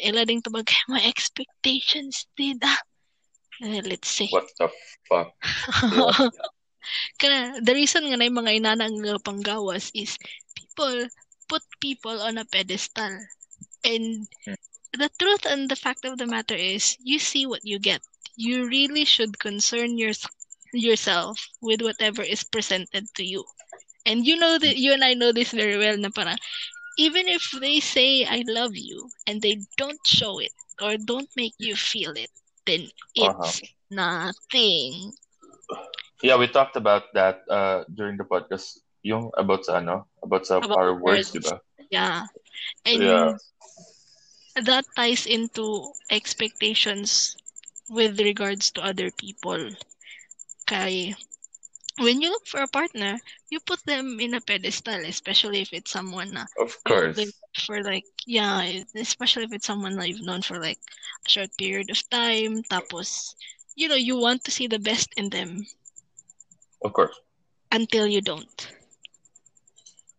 [0.00, 2.64] ila ding tabag, my expectations did.
[2.64, 2.80] Ah.
[3.60, 4.32] Eh, let's see.
[4.32, 4.72] What the
[5.04, 5.34] fuck?
[7.20, 10.16] Kana, the reason nga na yung mga inanang panggawas is
[10.56, 11.10] people
[11.52, 13.12] put people on a pedestal.
[13.84, 14.24] And
[14.96, 18.00] the truth and the fact of the matter is, you see what you get.
[18.36, 20.12] You really should concern your,
[20.72, 23.44] yourself with whatever is presented to you.
[24.06, 26.38] And you know that you and I know this very well na parang,
[26.98, 31.54] even if they say I love you and they don't show it or don't make
[31.58, 32.30] you feel it,
[32.66, 35.12] then it's nothing.
[36.22, 38.80] Yeah, we talked about that uh during the podcast.
[39.06, 40.10] Yung about sa ano?
[40.22, 41.38] About sa About our words, words.
[41.38, 41.62] di ba?
[41.90, 42.26] Yeah.
[42.84, 43.30] And Yeah.
[44.62, 47.36] That ties into expectations
[47.88, 49.70] with regards to other people.
[50.66, 51.14] Kay,
[51.98, 53.18] when you look for a partner,
[53.50, 57.18] you put them in a pedestal, especially if it's someone na Of course.
[57.66, 58.62] for like, yeah,
[58.94, 60.78] especially if it's someone that you've known for like
[61.26, 62.62] a short period of time.
[62.64, 63.34] Tapos,
[63.76, 65.66] you know, you want to see the best in them
[66.82, 67.18] Of course.
[67.72, 68.68] until you don't.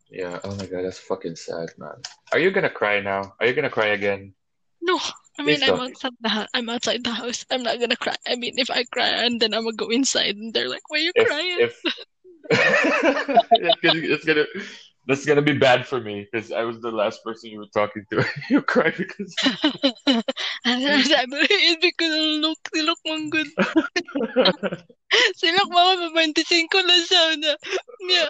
[0.10, 0.40] Yeah.
[0.44, 2.02] Oh my god, that's fucking sad, man.
[2.34, 3.34] Are you gonna cry now?
[3.40, 4.34] Are you gonna cry again?
[4.82, 4.98] No,
[5.38, 5.92] I mean Please I'm don't.
[5.92, 6.48] outside the house.
[6.54, 7.46] I'm outside the house.
[7.52, 8.16] I'm not gonna cry.
[8.28, 10.98] I mean, if I cry and then I'm gonna go inside and they're like, "Why
[10.98, 11.76] are you If crying?" if
[12.50, 14.46] it's gonna, it's gonna
[15.06, 18.06] that's gonna be bad for me because I was the last person you were talking
[18.12, 18.26] to.
[18.50, 19.36] you cry because
[20.06, 20.24] and
[20.66, 23.48] then sabi, it's because of look, si look mong good.
[25.36, 27.54] Si look mga 25 na siya na.
[28.10, 28.30] Yeah.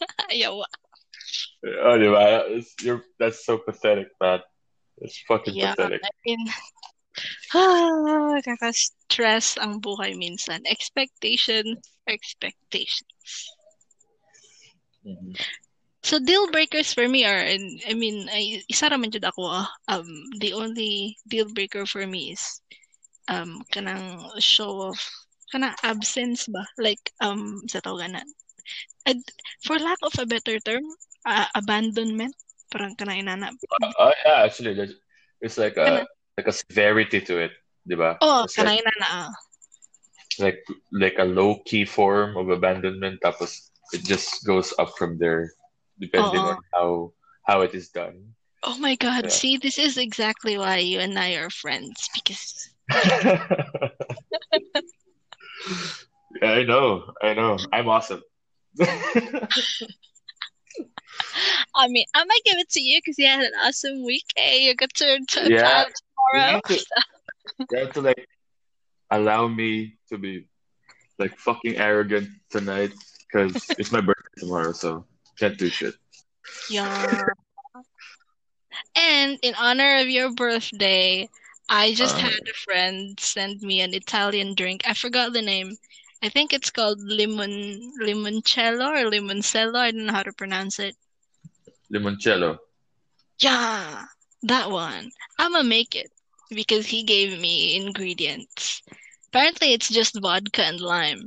[0.30, 0.48] Yeah.
[0.50, 2.48] Oh, diba?
[2.56, 4.40] It's, you're that's so pathetic, man.
[4.98, 6.00] It's fucking Yeah, pathetic.
[6.04, 6.42] I mean,
[7.54, 10.64] ah, kaka-stress ang buhay minsan.
[10.64, 13.50] Expectations, expectations.
[15.04, 15.36] Mhm.
[16.02, 19.68] So deal breakers for me are, and I mean, ay, isa raman jud ako ah.
[19.88, 20.08] Um,
[20.40, 22.60] the only deal breaker for me is
[23.28, 24.96] um kanang show of
[25.52, 26.64] kanang absence ba?
[26.80, 28.24] Like um sa tawagan na.
[29.06, 29.16] Ad,
[29.64, 30.84] for lack of a better term,
[31.26, 32.34] uh, abandonment.
[32.70, 33.50] Parang inana.
[33.98, 34.94] Oh yeah, actually, there's,
[35.40, 37.52] it's like Kana- a like a severity to it,
[37.88, 38.16] diba?
[38.20, 39.28] Oh, It's like, ah.
[40.38, 43.20] like like a low key form of abandonment.
[43.20, 45.50] Tapos it just goes up from there,
[45.98, 46.54] depending Oo.
[46.54, 48.34] on how how it is done.
[48.62, 49.24] Oh my God.
[49.24, 49.30] Yeah.
[49.34, 52.68] See, this is exactly why you and I are friends because
[56.42, 57.56] yeah, I know, I know.
[57.72, 58.22] I'm awesome.
[61.74, 64.24] I mean, I might give it to you because you had an awesome week.
[64.36, 65.84] Hey, you got to to Yeah.
[66.32, 66.60] tomorrow.
[66.68, 66.84] You need
[67.70, 68.26] you have to like
[69.10, 70.46] allow me to be
[71.18, 72.92] like fucking arrogant tonight
[73.26, 75.04] because it's my birthday tomorrow, so
[75.38, 75.94] can't do shit.
[76.68, 77.16] Yeah.
[78.96, 81.28] And in honor of your birthday,
[81.68, 82.20] I just Uh.
[82.20, 84.82] had a friend send me an Italian drink.
[84.86, 85.76] I forgot the name.
[86.22, 89.76] I think it's called limon limoncello or limoncello.
[89.76, 90.94] I don't know how to pronounce it.
[91.92, 92.58] Limoncello.
[93.38, 94.04] Yeah,
[94.42, 95.10] that one.
[95.38, 96.10] I'ma make it
[96.50, 98.82] because he gave me ingredients.
[99.28, 101.22] Apparently, it's just vodka and lime.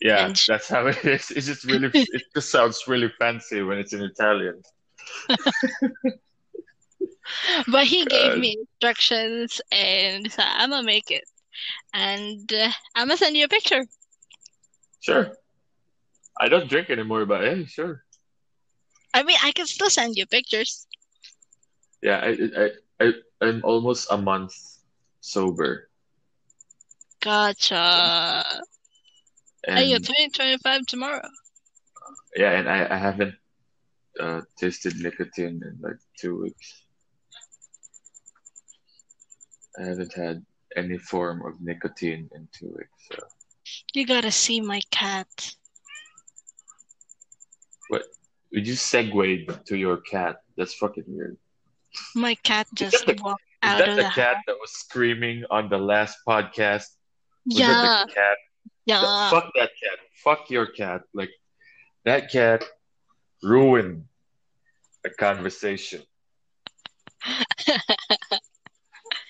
[0.00, 1.30] Yeah, And- that's how it is.
[1.30, 4.62] It's just really, it just sounds really fancy when it's in Italian.
[7.66, 11.24] But he gave me instructions, and so I'ma make it.
[11.92, 13.84] And uh, I'ma send you a picture.
[15.00, 15.32] Sure.
[16.40, 18.04] I don't drink anymore, but hey, sure.
[19.14, 20.86] I mean, I can still send you pictures.
[22.02, 24.52] Yeah, I, I, I, I'm almost a month
[25.20, 25.88] sober,
[27.20, 28.44] Gotcha.
[29.74, 31.28] Hey, you're and 2025 tomorrow.
[32.36, 33.34] yeah, and I, I haven't
[34.20, 36.84] uh, tasted nicotine in like two weeks.
[39.78, 40.44] I haven't had
[40.76, 42.88] any form of nicotine into it.
[43.10, 43.18] So
[43.94, 45.54] You gotta see my cat.
[47.88, 48.02] What
[48.52, 50.36] we just segued to your cat.
[50.56, 51.36] That's fucking weird.
[52.14, 55.68] My cat just the- walked out that of the the cat that was screaming on
[55.68, 56.86] the last podcast?
[57.46, 58.36] Was Yeah, the cat?
[58.86, 59.30] yeah.
[59.30, 59.98] Fuck that cat.
[60.24, 61.02] Fuck your cat.
[61.14, 61.30] Like
[62.04, 62.64] that cat
[63.42, 64.04] ruined
[65.04, 66.02] a conversation.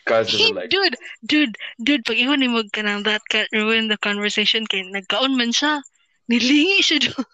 [0.08, 4.00] Cause they Hey, like, dude, dude, dude, pag iwanimog ka ng that cat ruined the
[4.00, 5.84] conversation kay nagkaon man siya.
[6.32, 7.24] Nilingi siya doon.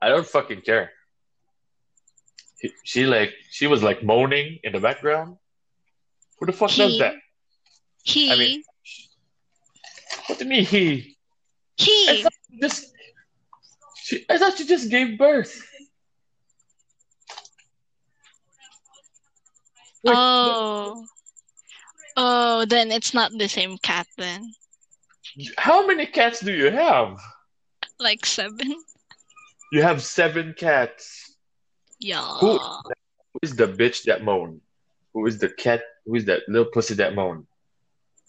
[0.00, 0.94] I don't fucking care.
[2.84, 5.36] She like she was like moaning in the background.
[6.38, 7.18] Who the fuck does that?
[8.04, 8.62] He, I mean,
[10.26, 11.16] What do you mean he?
[11.78, 12.92] I he, thought you just
[14.04, 15.52] she, I thought you just gave birth.
[20.06, 21.04] Oh.
[22.16, 24.52] Oh, then it's not the same cat then.
[25.58, 27.18] How many cats do you have?
[27.98, 28.74] Like seven?
[29.72, 31.34] You have seven cats.
[31.98, 32.22] Yeah.
[32.38, 34.60] Who- Who is the bitch that moan?
[35.12, 35.82] Who is the cat?
[36.06, 37.46] Who is that little pussy that moan?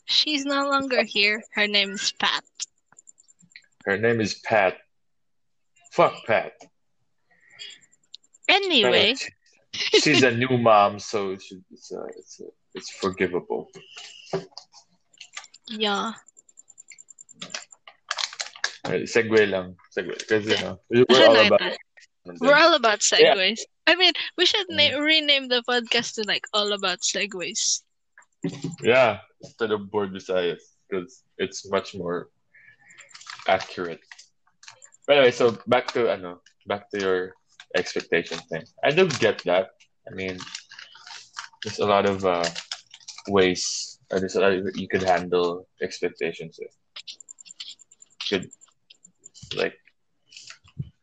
[0.06, 1.44] She's no longer here.
[1.54, 2.44] Her name is Pat.
[3.86, 4.78] Her name is Pat.
[5.92, 6.54] Fuck Pat.
[8.48, 9.16] Anyway,
[10.02, 12.42] She's a new mom, so she, it's, uh, it's,
[12.74, 13.68] it's forgivable.
[15.70, 16.14] yeah.
[18.86, 19.76] Segue lang.
[19.98, 20.18] Segue.
[20.20, 21.62] Because, you know, we're all about
[22.42, 23.34] We're all about Yeah.
[23.36, 23.60] segues.
[23.88, 27.82] I mean, we should na- rename the podcast to like all about segues.
[28.82, 32.30] Yeah, instead of board Visayas, because it's much more
[33.48, 34.02] accurate.
[35.08, 37.34] But anyway, so back to ano, back to your
[37.76, 38.64] expectation thing.
[38.84, 39.70] I do get that.
[40.10, 40.38] I mean,
[41.64, 42.46] there's a lot of uh,
[43.28, 44.00] ways.
[44.12, 46.60] Uh, there's a lot of, you could handle expectations.
[46.60, 46.72] With.
[48.32, 48.50] You could
[49.58, 49.76] like.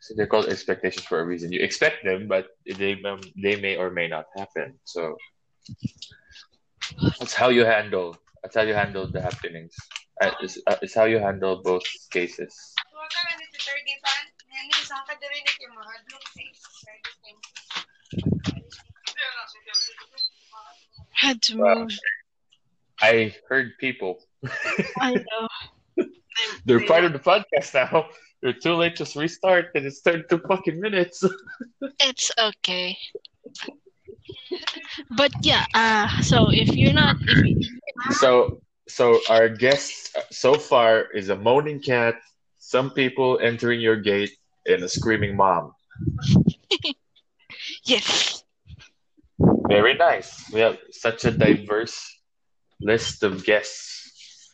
[0.01, 1.53] So they're called expectations for a reason.
[1.53, 4.75] You expect them, but they um, they may or may not happen.
[4.85, 5.17] So
[7.19, 8.17] that's how you handle.
[8.43, 9.75] That's how you handle the happenings.
[10.21, 12.72] Uh, it's, uh, it's how you handle both cases.
[21.13, 21.75] Had to Wow.
[21.81, 21.99] move.
[23.01, 24.19] I heard people.
[25.01, 25.49] I know.
[26.67, 28.07] They're part of the podcast now.
[28.43, 28.97] You're too late.
[28.97, 31.25] Just restart, and it's 32 fucking minutes.
[32.01, 32.97] It's okay.
[35.17, 37.55] But yeah, uh, so if you're not, if you,
[38.11, 42.15] so, so our guest so far is a moaning cat,
[42.59, 44.31] some people entering your gate,
[44.67, 45.73] and a screaming mom.
[47.85, 48.45] yes,
[49.69, 50.51] Very nice.
[50.53, 51.99] We have such a diverse
[52.81, 54.51] list of guests.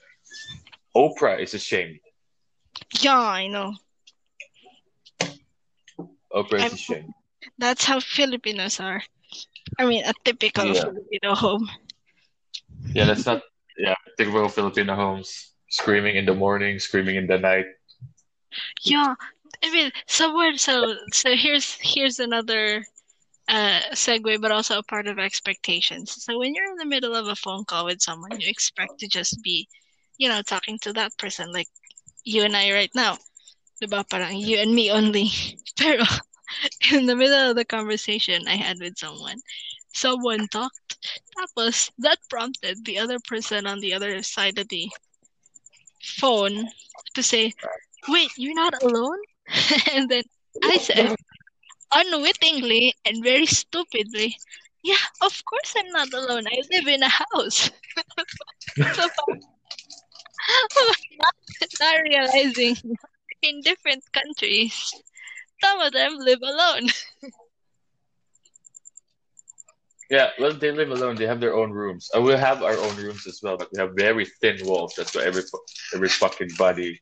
[0.97, 1.99] Oprah is ashamed.
[3.01, 3.75] yeah, I know.
[6.33, 7.13] Oprah is I'm- ashamed.
[7.59, 9.03] That's how Filipinos are.
[9.79, 10.83] I mean, a typical Yeah.
[10.85, 11.71] Filipino home.
[12.95, 13.43] Yeah, that's not.
[13.79, 15.55] Yeah, typical Filipino homes.
[15.71, 17.67] Screaming in the morning, screaming in the night.
[18.83, 19.15] Yeah,
[19.63, 20.57] I mean, somewhere.
[20.57, 22.85] So, so here's here's another
[23.49, 26.23] uh segue, but also a part of expectations.
[26.25, 29.09] So when you're in the middle of a phone call with someone, you expect to
[29.09, 29.69] just be,
[30.19, 31.69] you know, talking to that person, like
[32.25, 33.19] you and I right now.
[33.81, 35.31] You and me only.
[35.77, 36.05] Pero
[36.93, 39.41] in the middle of the conversation I had with someone,
[39.95, 40.99] someone talked.
[41.37, 44.91] Tapos that prompted the other person on the other side of the
[46.03, 46.69] phone
[47.15, 47.53] to say,
[48.09, 49.19] Wait, you're not alone?
[49.93, 50.23] and then
[50.65, 51.15] I said,
[51.95, 54.37] unwittingly and very stupidly,
[54.83, 56.47] Yeah, of course I'm not alone.
[56.47, 57.71] I live in a house.
[58.77, 59.09] so,
[61.19, 61.35] not,
[61.81, 62.77] not realizing
[63.43, 64.95] in different countries,
[65.63, 66.89] some of them live alone.
[70.11, 71.17] Yeah, well, they live alone.
[71.17, 72.09] They have their own rooms.
[72.17, 74.95] Uh, we have our own rooms as well, but we have very thin walls.
[74.97, 75.43] That's why every
[75.95, 77.01] every fucking body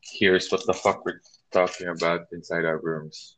[0.00, 1.20] hears what the fuck we're
[1.52, 3.36] talking about inside our rooms.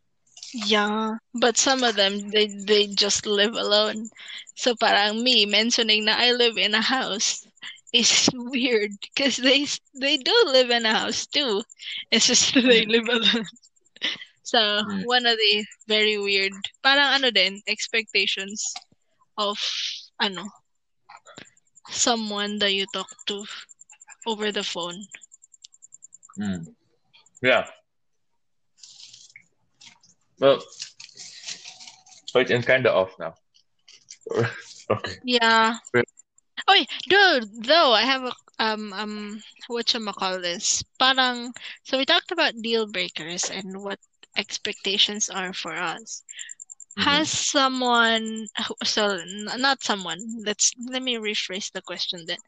[0.54, 4.11] Yeah, but some of them they they just live alone.
[4.54, 7.46] So parang me mentioning that I live in a house
[7.92, 11.62] is weird because they they do live in a house too.
[12.11, 13.46] It's just they live alone.
[14.42, 15.02] So, Mm.
[15.02, 16.52] one of the very weird,
[16.82, 18.72] parang ano din, expectations
[19.36, 19.58] of,
[20.20, 20.44] ano,
[21.90, 23.44] someone that you talk to
[24.26, 25.06] over the phone.
[26.38, 26.66] Mm.
[27.42, 27.66] Yeah.
[30.41, 30.59] Well,
[32.34, 33.34] wait, I'm kind of off now.
[34.91, 35.12] okay.
[35.22, 35.76] Yeah.
[36.66, 40.82] Oh, dude, though, I have a, um, um, call this?
[40.99, 41.53] Parang,
[41.84, 43.99] so we talked about deal breakers and what
[44.36, 46.22] expectations are for us.
[46.99, 47.03] Mhm.
[47.05, 48.47] Has someone,
[48.84, 49.20] so
[49.57, 52.38] not someone, let's, let me rephrase the question then.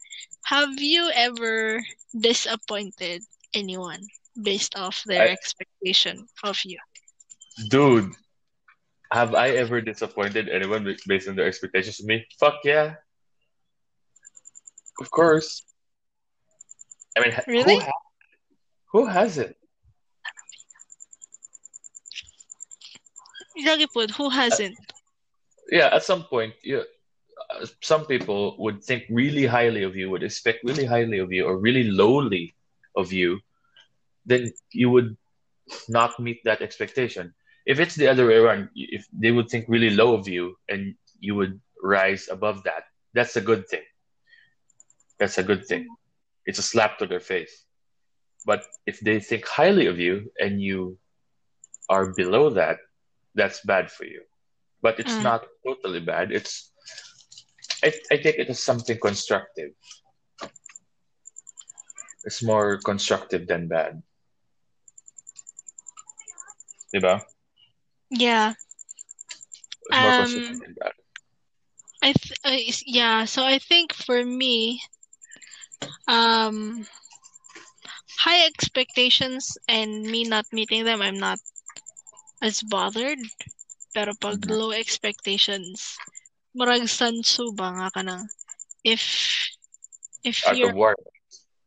[0.45, 1.83] Have you ever
[2.19, 3.21] disappointed
[3.53, 4.01] anyone
[4.41, 6.79] based off their I- expectation of you?
[7.69, 8.11] Dude,
[9.11, 12.25] have I ever disappointed anyone based on their expectations of me?
[12.39, 12.95] Fuck yeah.
[14.99, 15.63] Of course.
[17.17, 17.75] I mean, Really?
[17.75, 18.01] who, ha-
[18.91, 19.55] who hasn't?
[23.57, 24.75] Lagi po, who hasn't?
[25.69, 30.23] Yeah, at some point, you, uh, some people would think really highly of you, would
[30.23, 32.55] expect really highly of you, or really lowly
[32.95, 33.39] of you.
[34.25, 35.15] Then you would
[35.87, 37.33] not meet that expectation.
[37.65, 40.95] If it's the other way around, if they would think really low of you and
[41.19, 42.83] you would rise above that,
[43.13, 43.83] that's a good thing.
[45.19, 45.87] That's a good thing.
[46.45, 47.65] It's a slap to their face.
[48.45, 50.97] But if they think highly of you and you
[51.89, 52.77] are below that,
[53.35, 54.21] that's bad for you.
[54.81, 55.23] But it's Mm.
[55.23, 56.31] not totally bad.
[56.31, 56.71] It's
[57.83, 59.71] I, I take it as something constructive.
[62.25, 64.01] It's more constructive than bad.
[66.93, 67.21] Diba?
[68.13, 68.53] Yeah.
[69.91, 70.93] Um, constructive than bad.
[72.01, 74.81] I th uh, is- yeah, so I think for me,
[76.07, 76.85] um,
[78.19, 81.39] high expectations and me not meeting them, I'm not
[82.41, 83.19] as bothered.
[83.93, 84.57] Pero pag Mhm.
[84.59, 85.97] low expectations,
[86.57, 88.25] murag sansu ba nga ka nang
[88.83, 89.03] if
[90.23, 90.73] if Art your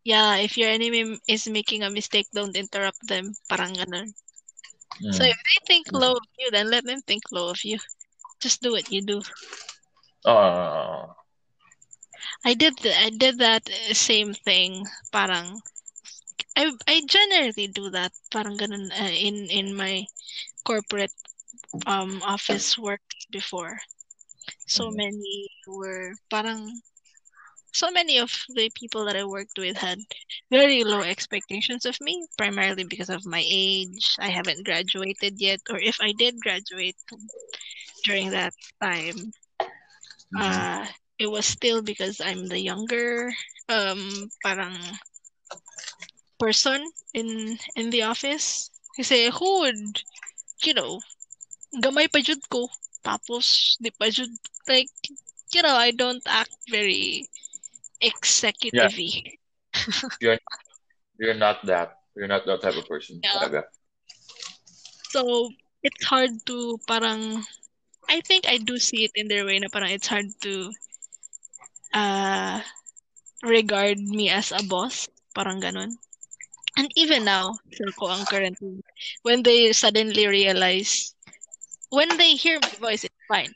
[0.04, 3.34] yeah, if your enemy is making a mistake, don't interrupt them.
[3.48, 4.12] Parang ganun.
[5.10, 5.32] So Mm.
[5.32, 5.94] if they think Mm.
[5.94, 7.78] low of you, then let them think low of you.
[8.40, 9.22] Just do what you do.
[10.24, 11.16] Oh,
[12.44, 14.86] I did th I did that uh, same thing.
[15.12, 15.60] Parang
[16.56, 18.12] I I generally do that.
[18.30, 20.06] Parang ganun uh, in in my
[20.64, 21.14] corporate
[21.86, 23.80] um office work before.
[24.66, 25.02] So Mhm.
[25.02, 26.82] many were parang
[27.76, 29.98] so many of the people that I worked with had
[30.50, 34.16] very low expectations of me, primarily because of my age.
[34.18, 36.96] I haven't graduated yet, or if I did graduate
[38.04, 39.32] during that time,
[40.32, 40.40] Mhm.
[40.40, 40.86] uh,
[41.18, 43.32] it was still because I'm the younger
[43.68, 44.76] um parang
[46.38, 46.80] person
[47.14, 48.70] in in the office.
[48.96, 50.02] Kasi who would,
[50.64, 51.00] you know,
[51.82, 52.68] gamay pa jud ko.
[53.04, 54.30] Tapos, di pa jud,
[54.68, 54.90] like,
[55.54, 57.26] you know, I don't act very
[58.00, 59.36] executive-y.
[60.20, 61.96] You're not that.
[62.16, 63.20] You're not that type of person.
[63.22, 63.30] Yeah.
[63.36, 63.62] Talaga.
[65.10, 65.50] So,
[65.82, 67.44] it's hard to parang,
[68.08, 70.72] I think I do see it in their way na parang it's hard to
[71.94, 72.60] uh,
[73.42, 75.08] regard me as a boss.
[75.34, 75.92] Parang ganun.
[76.76, 78.60] And even now, sure ko ang current,
[79.22, 81.14] when they suddenly realize,
[81.88, 83.52] when they hear my voice, it's fine.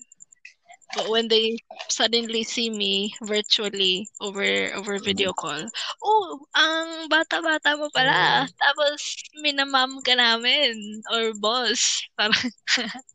[0.97, 4.43] But when they suddenly see me virtually over
[4.75, 5.05] over mm-hmm.
[5.05, 5.71] video call,
[6.03, 8.47] oh, ang bata-bata mo pala.
[8.47, 8.59] Mm-hmm.
[8.59, 9.01] Tapos
[9.39, 12.03] minamam ka namin or boss.
[12.19, 12.51] Parang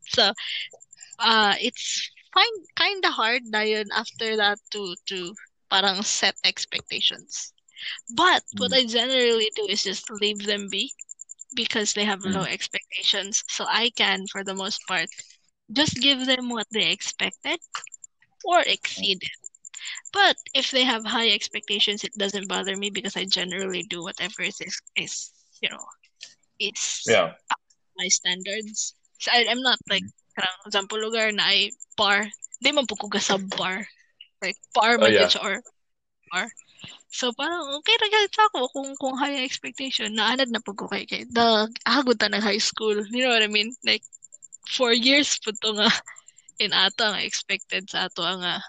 [0.08, 0.32] so
[1.20, 5.32] uh it's fine kind of hard na yun after that to to
[5.70, 7.52] parang set expectations.
[8.16, 8.78] But what mm.
[8.78, 10.92] I generally do is just leave them be
[11.56, 12.54] because they have low mm.
[12.54, 13.44] expectations.
[13.48, 15.10] So I can, for the most part,
[15.72, 17.60] just give them what they expected
[18.46, 19.40] or exceed it.
[20.14, 24.42] But if they have high expectations, it doesn't bother me because I generally do whatever
[24.44, 25.84] is is, is you know,
[26.60, 27.34] it's Yeah.
[27.98, 28.96] my standards.
[29.20, 30.36] So I, I'm not like mm-hmm.
[30.36, 32.28] parang example lugar na ay bar.
[32.62, 33.88] Di man po sa bar.
[34.42, 35.30] Like bar Oh, yeah.
[35.42, 35.62] or
[36.32, 36.48] bar.
[37.12, 41.06] So parang okay ra gyud ako kung kung high expectation naanad na pud ko kay
[41.08, 42.96] kay the hagod ta ng high school.
[43.12, 43.72] You know what I mean?
[43.88, 44.04] Like
[44.70, 45.90] four years pud to nga
[46.64, 48.62] in ato nga expected sa ato nga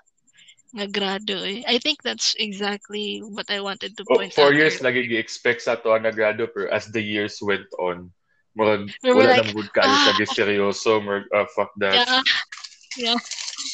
[0.76, 1.64] nga grado eh.
[1.64, 5.06] I think that's exactly what I wanted to Oh, point four years earlier.
[5.06, 8.12] lagi gi-expect sa to na grado pero as the years went on,
[8.58, 10.12] murag We wala like, nang good kayo ah.
[10.12, 11.96] sa seryoso, murag ah, fuck that.
[11.96, 12.22] Yeah.
[12.96, 13.20] Yeah.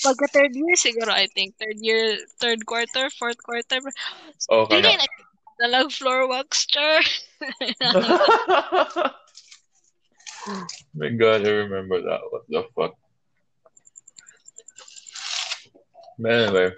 [0.03, 1.55] Pagka third year siguro, I think.
[1.59, 3.79] Third year, third quarter, fourth quarter.
[4.51, 5.07] Oh, Dili na
[5.63, 7.03] nalag floor wax, char.
[10.95, 12.21] My God, I remember that.
[12.31, 12.95] What the fuck?
[16.19, 16.71] But anyway,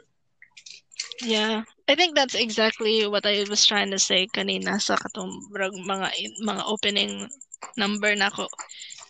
[1.22, 1.64] Yeah.
[1.88, 6.08] I think that's exactly what I was trying to say kanina sa katong mga
[6.44, 7.28] mga opening
[7.76, 8.48] number nako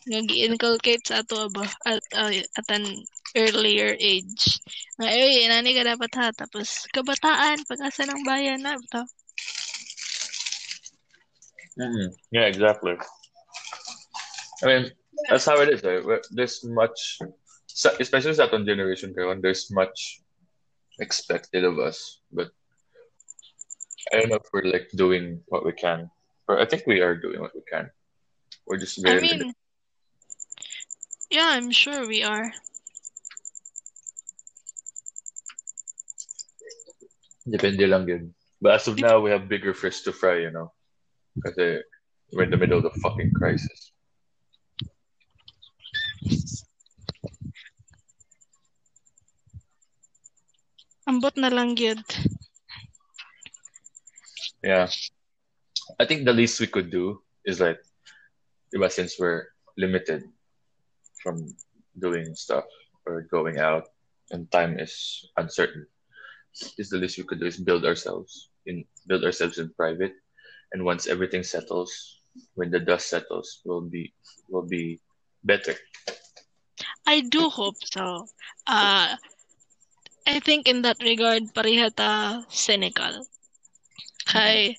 [0.05, 2.85] nga gi-inculcate sa ato ba at uh, at an
[3.35, 4.59] earlier age.
[5.01, 9.07] Nga ay inani ka dapat ha tapos kabataan pag-asa ng bayan na bitaw.
[11.75, 12.15] Mhm.
[12.31, 12.95] yeah, exactly.
[14.63, 14.91] I mean,
[15.29, 15.83] that's how it is.
[15.83, 16.25] Right?
[16.31, 17.19] There's much,
[18.01, 20.21] especially atong generation karon, there's much
[21.01, 22.21] expected of us.
[22.33, 22.51] But
[24.13, 26.11] I don't know if we're like doing what we can.
[26.47, 27.91] Or I think we are doing what we can.
[28.67, 29.19] We're just very.
[29.19, 29.55] I mean
[31.35, 32.53] Yeah, I'm sure we are.
[37.43, 38.35] Depende lang yun.
[38.63, 40.71] But as of now, we have bigger fish to fry, you know?
[41.43, 41.83] Kasi
[42.33, 43.91] we're in the middle of the fucking crisis.
[51.05, 52.01] Ambot na lang gyud.
[54.65, 54.89] Yeah.
[56.01, 57.77] I think the least we could do is like,
[58.73, 60.25] diba, since we're limited
[61.23, 61.53] from
[62.01, 62.65] doing stuff
[63.05, 63.89] or going out
[64.31, 65.87] and time is uncertain,
[66.79, 70.15] is the least we could do is build ourselves in build ourselves in private.
[70.73, 71.93] And once everything settles,
[72.55, 74.15] when the dust settles, we'll be
[74.49, 75.01] will be
[75.45, 75.75] better.
[77.07, 78.27] I do hope so.
[78.67, 79.17] Uh,
[80.27, 83.27] I think in that regard, pareha ta cynical.
[84.25, 84.77] Kay,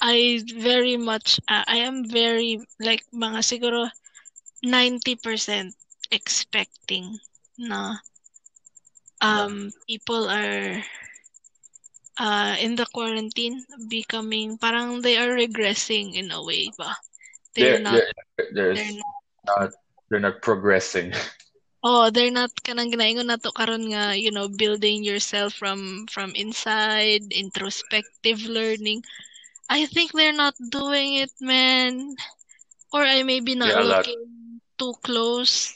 [0.00, 3.90] I very much, uh, I am very, like, mga siguro
[4.64, 5.74] 90%
[6.10, 7.18] expecting
[7.58, 7.98] na
[9.20, 10.78] um, people are
[12.20, 16.94] uh, in the quarantine becoming, parang they are regressing in a way ba?
[17.54, 17.92] They're There- not,
[18.38, 19.02] there- there's they're
[19.46, 19.70] not
[20.10, 21.12] they're not progressing.
[21.84, 27.24] Oh, they're not kanang ginaingon nato karon nga, you know, building yourself from from inside,
[27.30, 29.04] introspective learning.
[29.68, 32.16] I think they're not doing it, man.
[32.94, 34.06] Or I maybe not Yeah, a lot.
[34.06, 34.22] looking
[34.80, 35.74] too close.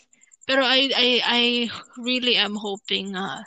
[0.49, 1.43] Pero I I I
[2.01, 3.43] really am hoping uh,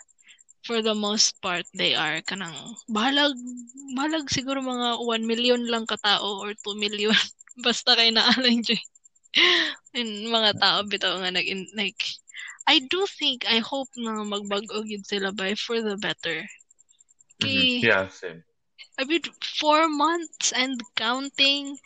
[0.67, 2.55] for the most part they are kanang
[2.89, 3.33] bahalag
[3.97, 7.15] bahalag siguro mga 1 million lang katao or 2 million
[7.65, 8.81] basta kay dyan.
[9.97, 12.01] In mga tao bitaw nga nag like
[12.67, 16.45] I do think I hope na magbag-o gyud sila by for the better.
[17.41, 17.81] Mhm.
[17.81, 18.43] Yeah, same.
[18.97, 21.77] I mean four months and counting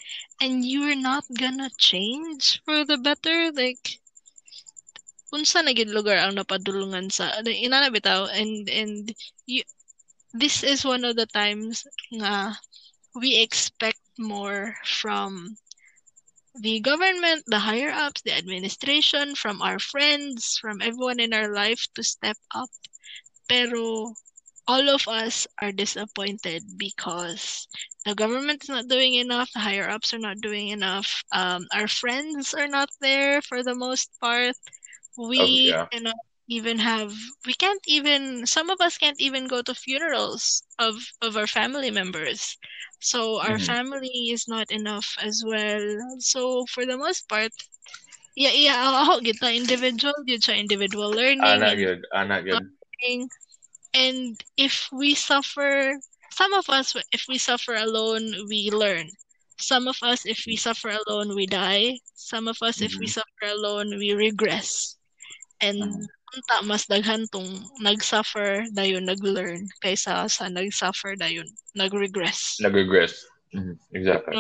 [0.42, 4.00] and you're not gonna change for the better like
[5.32, 9.12] unsa na lugar ang napadulungan sa inana bitaw and and
[9.46, 9.64] you,
[10.32, 12.56] this is one of the times nga
[13.16, 15.56] we expect more from
[16.62, 21.86] the government, the higher ups, the administration, from our friends, from everyone in our life
[21.96, 22.70] to step up.
[23.50, 24.14] Pero
[24.68, 27.68] all of us are disappointed because
[28.06, 31.88] the government is not doing enough, the higher ups are not doing enough, um, our
[31.88, 34.56] friends are not there for the most part.
[35.18, 35.86] We yeah.
[35.92, 36.16] cannot
[36.48, 37.14] even have
[37.46, 41.92] we can't even some of us can't even go to funerals of of our family
[41.92, 42.58] members
[43.00, 43.60] so our Mhm.
[43.60, 45.84] family is not enough as well
[46.20, 47.52] so for the most part
[48.36, 52.06] yeah yeah ako gid individual yun siya individual learning Ana and good.
[52.14, 52.42] Ana
[53.94, 55.98] and if we suffer
[56.32, 59.10] some of us if we suffer alone we learn
[59.60, 63.08] some of us if we suffer alone we die some of us if we Mhm.
[63.08, 64.98] suffer alone we regress
[65.62, 66.08] and Mhm.
[66.36, 67.48] Unta mas daghan tong
[67.80, 73.14] nag-suffer dayon nag-learn kaysa sa nag-suffer dayon nag-regress Nag-regress.
[73.56, 73.80] Mhm.
[73.96, 74.36] Exactly.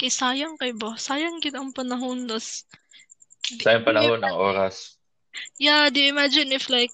[0.00, 2.64] kay sayang kay ba sayang gid ang panahon das
[3.60, 4.96] Sa yung panahon, ang oras.
[5.60, 6.92] yeah do you imagine if like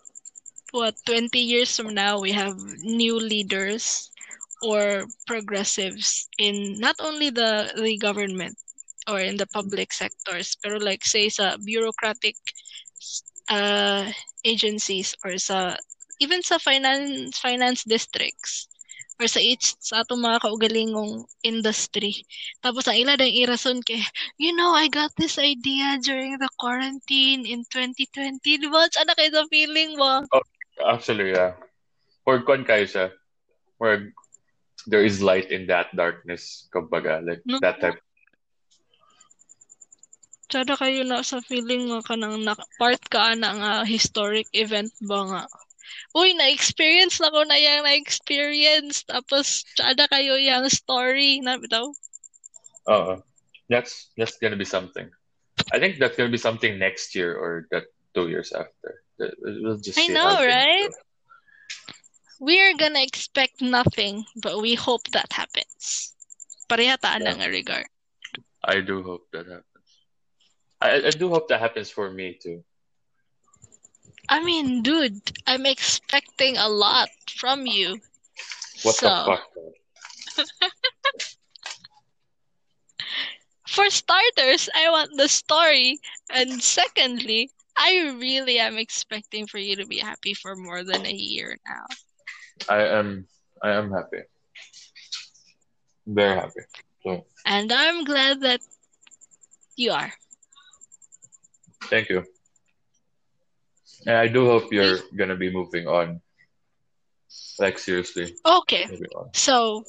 [0.75, 4.11] what 20 years from now we have new leaders
[4.63, 8.59] or progressives in not only the the government
[9.09, 12.37] or in the public sectors pero like say sa bureaucratic
[13.51, 14.07] uh
[14.45, 15.77] agencies or sa
[16.21, 18.69] even sa finance finance districts
[19.19, 22.23] or sa each sa atong mga kaugalingong industry
[22.63, 23.99] tapos ang ila dang irason kay
[24.39, 29.31] you know I got this idea during the quarantine in 2020 di ba ana kay
[29.33, 30.23] sa feeling mo
[30.79, 31.59] Actually, yeah.
[32.27, 33.11] Or kon kayo siya.
[33.79, 34.13] Where
[34.87, 36.69] there is light in that darkness.
[36.71, 37.59] Kumbaga, like No.
[37.61, 37.99] that type.
[40.49, 45.21] Tsada kayo na sa feeling nga kanang na, part ka na nga historic event ba
[45.29, 45.43] nga.
[46.17, 49.05] Uy, na-experience na ko na yung na-experience.
[49.05, 51.93] Tapos, tsada kayo yung story na bitaw.
[52.89, 53.15] Oo.
[53.69, 55.13] That's that's gonna be something.
[55.69, 59.05] I think that's gonna be something next year or that two years after.
[59.21, 60.89] We'll just I know, right?
[60.89, 60.97] go.
[62.41, 66.17] We're gonna expect nothing, but we hope that happens.
[66.73, 67.37] Parehataan Yeah.
[67.37, 67.93] ng regard.
[68.65, 69.78] I do hope that happens.
[70.81, 72.63] I, I do hope that happens for me too.
[74.29, 77.99] I mean, dude, I'm expecting a lot from you.
[78.83, 79.39] What so, the
[80.37, 80.49] fuck?
[83.67, 85.99] for starters, I want the story.
[86.31, 91.13] And secondly, I really am expecting for you to be happy for more than a
[91.13, 91.87] year now.
[92.69, 93.27] I am
[93.63, 94.23] I am happy.
[96.07, 96.61] Very happy.
[97.03, 98.61] So And I'm glad that
[99.77, 100.13] you are.
[101.85, 102.25] Thank you.
[104.07, 106.21] And I do hope you're gonna be moving on.
[107.59, 108.87] Like seriously, Okay,
[109.35, 109.85] so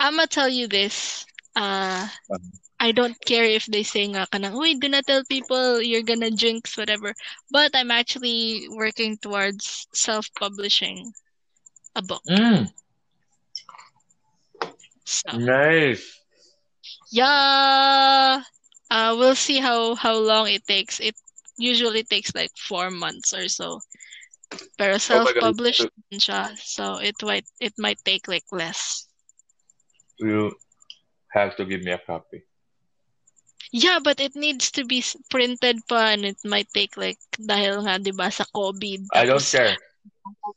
[0.00, 1.24] I'm gonna tell you this.
[1.54, 5.22] Uh, Um, I don't care if they say nga ka ng, Uy, do not tell
[5.24, 7.14] people you're gonna jinx, whatever.
[7.50, 11.12] But I'm actually working towards self-publishing
[11.94, 12.22] a book.
[12.28, 12.68] Mm,
[15.04, 16.20] So, nice.
[17.10, 18.42] yeah,
[18.90, 21.00] uh, we'll see how how long it takes.
[21.00, 21.16] It
[21.56, 23.80] usually takes like four months or so.
[24.78, 29.08] Pero Oh self-published din siya, so it might it might take like less.
[30.18, 30.54] You
[31.32, 32.46] have to give me a copy.
[33.74, 37.98] Yeah, but it needs to be printed pa and it might take like dahil nga
[37.98, 39.74] 'di ba sa COVID I don't care.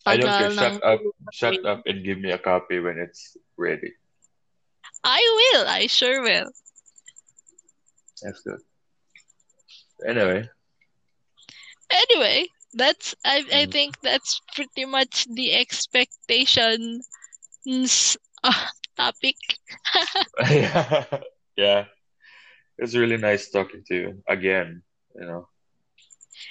[0.05, 0.51] I don't care.
[0.53, 0.99] Shut up.
[1.33, 3.97] Shut up and give me a copy when it's ready.
[5.01, 5.65] I will.
[5.65, 6.51] I sure will.
[8.21, 8.59] That's good.
[10.05, 10.49] Anyway,
[11.91, 17.07] Anyway, that's I I mm, think that's pretty much the expectations
[18.43, 19.37] uh, topic.
[20.49, 21.03] yeah,
[21.57, 21.85] yeah.
[22.77, 24.81] It's really nice talking to you again.
[25.15, 25.47] You know,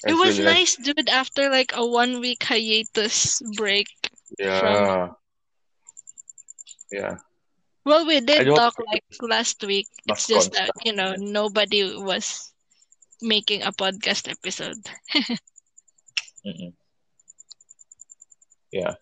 [0.06, 0.58] It was really nice.
[0.58, 3.88] nice, dude, after like a one week hiatus break
[4.48, 5.10] from Yeah,
[6.90, 7.16] yeah.
[7.86, 9.88] Well, we did talk like last week.
[10.06, 12.52] It's just that, you know, nobody was
[13.22, 14.78] making a podcast episode.
[16.46, 16.74] Mm-mm.
[18.72, 18.94] Yeah.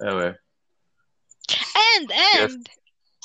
[0.00, 0.34] Oh, anyway,
[1.76, 2.56] And yes.
[2.56, 2.68] and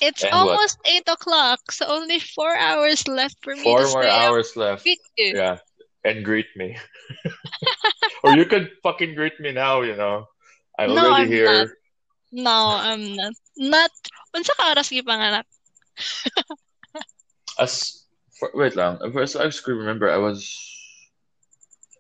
[0.01, 0.61] it's And what?
[0.61, 4.89] almost eight o'clock, so only four hours left for me Four more hours left.
[5.31, 5.57] Yeah,
[6.03, 6.77] and greet me.
[8.23, 9.81] Or you could fucking greet me now.
[9.81, 10.25] You know,
[10.77, 11.67] I'm No, already I'm not.
[12.31, 13.33] No, I'm not.
[13.57, 13.91] Not.
[14.35, 15.45] Unsa ka oras gipanganak?
[17.59, 18.05] As
[18.39, 18.99] for, wait lang.
[19.13, 20.43] First, I just remember I was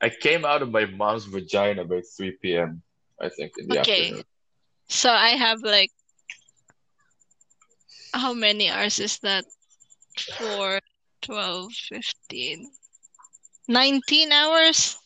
[0.01, 2.81] I came out of my mom's vagina by 3 p.m.
[3.21, 3.79] I think in the Okay.
[3.79, 4.23] afternoon.
[4.89, 5.91] So I have like
[8.13, 9.45] how many hours is that?
[10.37, 10.79] 4,
[11.21, 12.71] 12, 15,
[13.67, 14.97] 19 hours?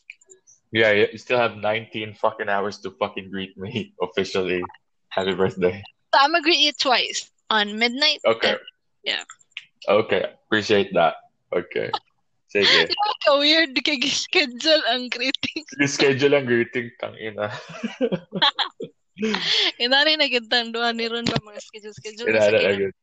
[0.71, 4.71] Yeah, you you still have 19 fucking hours to fucking greet me officially.
[5.15, 5.79] Happy birthday.
[6.11, 8.51] So I'm gonna greet you twice on midnight Okay.
[8.51, 8.59] and
[9.03, 9.23] yeah.
[9.87, 10.27] Okay.
[10.47, 11.15] Appreciate that.
[11.55, 11.87] Okay.
[12.51, 12.91] Sige.
[13.31, 15.63] A weird kay schedule ang greeting.
[15.87, 17.47] Schedule ang greeting kang ina.
[19.79, 22.69] Inari na kitang duha ni ron ba mga schedule schedule na Inala kanya.
[22.75, 22.93] agad.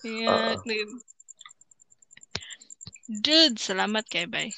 [0.00, 0.64] Yeah, Oo.
[0.64, 0.94] dude.
[3.10, 4.48] Dude, salamat kay bay.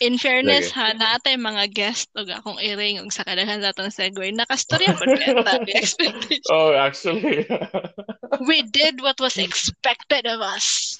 [0.00, 0.78] In fairness Sige.
[0.80, 4.32] ha, naatay mga guest og akong iring og sa kadaghan datong segue.
[4.32, 6.46] Nakastorya rin the expectation.
[6.48, 7.44] Oh, actually.
[8.48, 10.96] We did what was expected of us.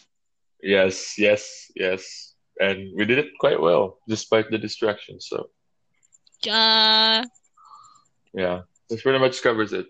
[0.61, 2.35] Yes, yes, yes.
[2.61, 5.25] And we did it quite well, despite the distractions.
[5.31, 5.49] So,
[6.45, 7.25] Yeah.
[8.37, 9.89] yeah, this pretty much covers it.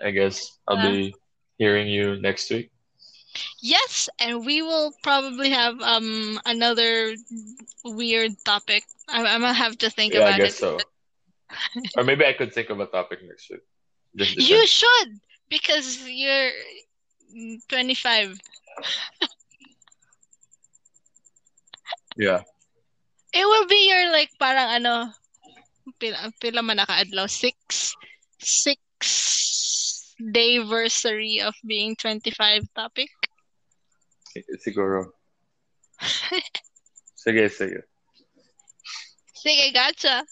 [0.00, 1.14] I guess I'll Uh, be
[1.60, 2.72] hearing you next week.
[3.60, 7.14] Yes, and we will probably have um another
[7.84, 8.84] weird topic.
[9.08, 10.56] I'm, I'm gonna have to think Yeah, I about guess it.
[10.58, 10.86] so.
[11.96, 13.60] Or maybe I could think of a topic next week.
[14.36, 16.50] You should because you're
[17.34, 18.38] mm, 25.
[22.16, 22.42] Yeah.
[23.32, 25.12] It will be your like parang ano
[26.00, 27.94] pila, pila man naka-adlaw six
[28.38, 33.10] six day versary of being 25 topic.
[34.58, 35.12] Siguro.
[37.14, 37.82] Sige, sige.
[39.34, 40.24] Sige, gotcha.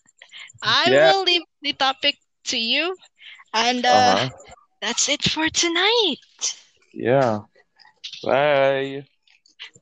[0.62, 1.12] I Yeah.
[1.12, 2.96] will leave the topic to you
[3.52, 4.28] and uh Uh-huh.
[4.80, 6.56] that's it for tonight.
[6.92, 7.40] Yeah.
[8.22, 9.06] Bye.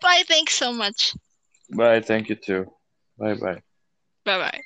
[0.00, 1.14] Bye, thanks so much.
[1.70, 2.00] Bye.
[2.00, 2.66] Thank you too.
[3.18, 3.62] Bye bye.
[4.24, 4.62] Bye-bye.